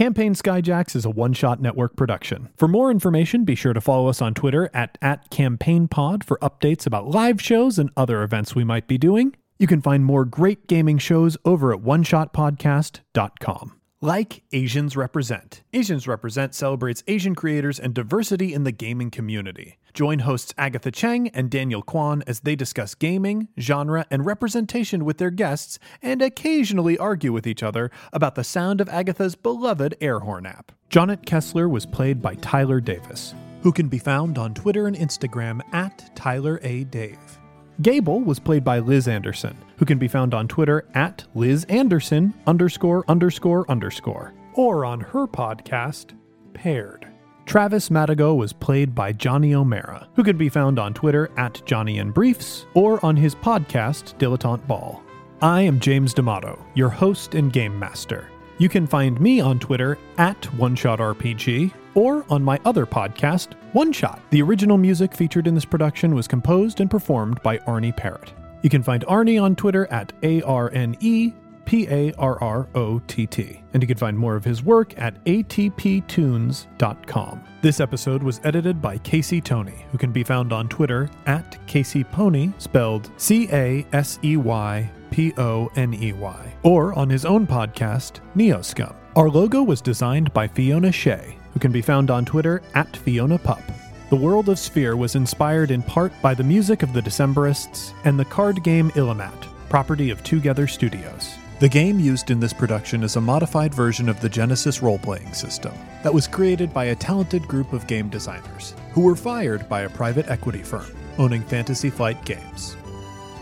[0.01, 2.49] Campaign Skyjacks is a one shot network production.
[2.57, 6.87] For more information, be sure to follow us on Twitter at, at CampaignPod for updates
[6.87, 9.37] about live shows and other events we might be doing.
[9.59, 13.80] You can find more great gaming shows over at oneshotpodcast.com.
[14.03, 15.63] Like Asians Represent.
[15.75, 19.79] Asians Represent celebrates Asian creators and diversity in the gaming community.
[19.93, 25.19] Join hosts Agatha Cheng and Daniel Kwan as they discuss gaming, genre, and representation with
[25.19, 30.21] their guests and occasionally argue with each other about the sound of Agatha's beloved air
[30.21, 30.73] horn app.
[30.89, 35.61] Jonet Kessler was played by Tyler Davis, who can be found on Twitter and Instagram
[35.75, 36.85] at Tyler A.
[36.85, 37.40] Dave.
[37.83, 42.35] Gable was played by Liz Anderson, who can be found on Twitter at Liz Anderson
[42.47, 46.15] underscore underscore underscore, or on her podcast,
[46.53, 47.09] Paired.
[47.47, 51.99] Travis Madigo was played by Johnny O'Mara, who can be found on Twitter at Johnny
[51.99, 55.03] and Briefs or on his podcast, Dilettante Ball.
[55.41, 58.29] I am James D'Amato, your host and game master.
[58.59, 64.21] You can find me on Twitter at OneShotRPG or on my other podcast, One Shot.
[64.31, 68.33] The original music featured in this production was composed and performed by Arne Parrott.
[68.63, 71.33] You can find Arne on Twitter at A R N E
[71.65, 73.63] P A R R O T T.
[73.73, 77.45] And you can find more of his work at atptunes.com.
[77.63, 82.05] This episode was edited by Casey Tony, who can be found on Twitter at Casey
[82.05, 87.25] Pony, spelled C A S E Y P O N E Y, or on his
[87.25, 88.95] own podcast, Neoscum.
[89.17, 93.39] Our logo was designed by Fiona Shea, who can be found on Twitter at Fiona
[93.39, 93.63] Pup.
[94.11, 98.19] The world of Sphere was inspired in part by the music of the Decemberists and
[98.19, 101.37] the card game Illimat, property of Together Studios.
[101.61, 105.35] The game used in this production is a modified version of the Genesys role playing
[105.35, 109.83] system that was created by a talented group of game designers who were fired by
[109.83, 112.77] a private equity firm owning Fantasy Flight Games.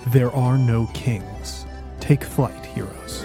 [0.08, 1.64] There are no kings.
[2.00, 3.24] Take flight, heroes.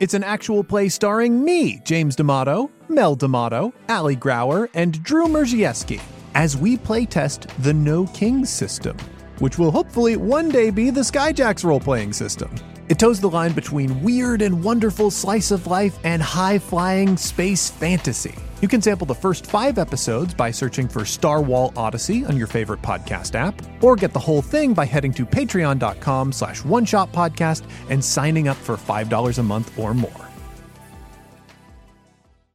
[0.00, 6.00] It's an actual play starring me, James D'Amato, Mel D'Amato, Ali Grauer, and Drew Merzieski,
[6.34, 8.96] as we playtest the No Kings system,
[9.40, 12.50] which will hopefully one day be the Skyjacks role playing system.
[12.90, 17.70] It toes the line between weird and wonderful slice of life and high flying space
[17.70, 18.34] fantasy.
[18.62, 22.48] You can sample the first five episodes by searching for Star Wall Odyssey on your
[22.48, 27.12] favorite podcast app, or get the whole thing by heading to patreon.com slash one shot
[27.12, 30.29] podcast and signing up for $5 a month or more.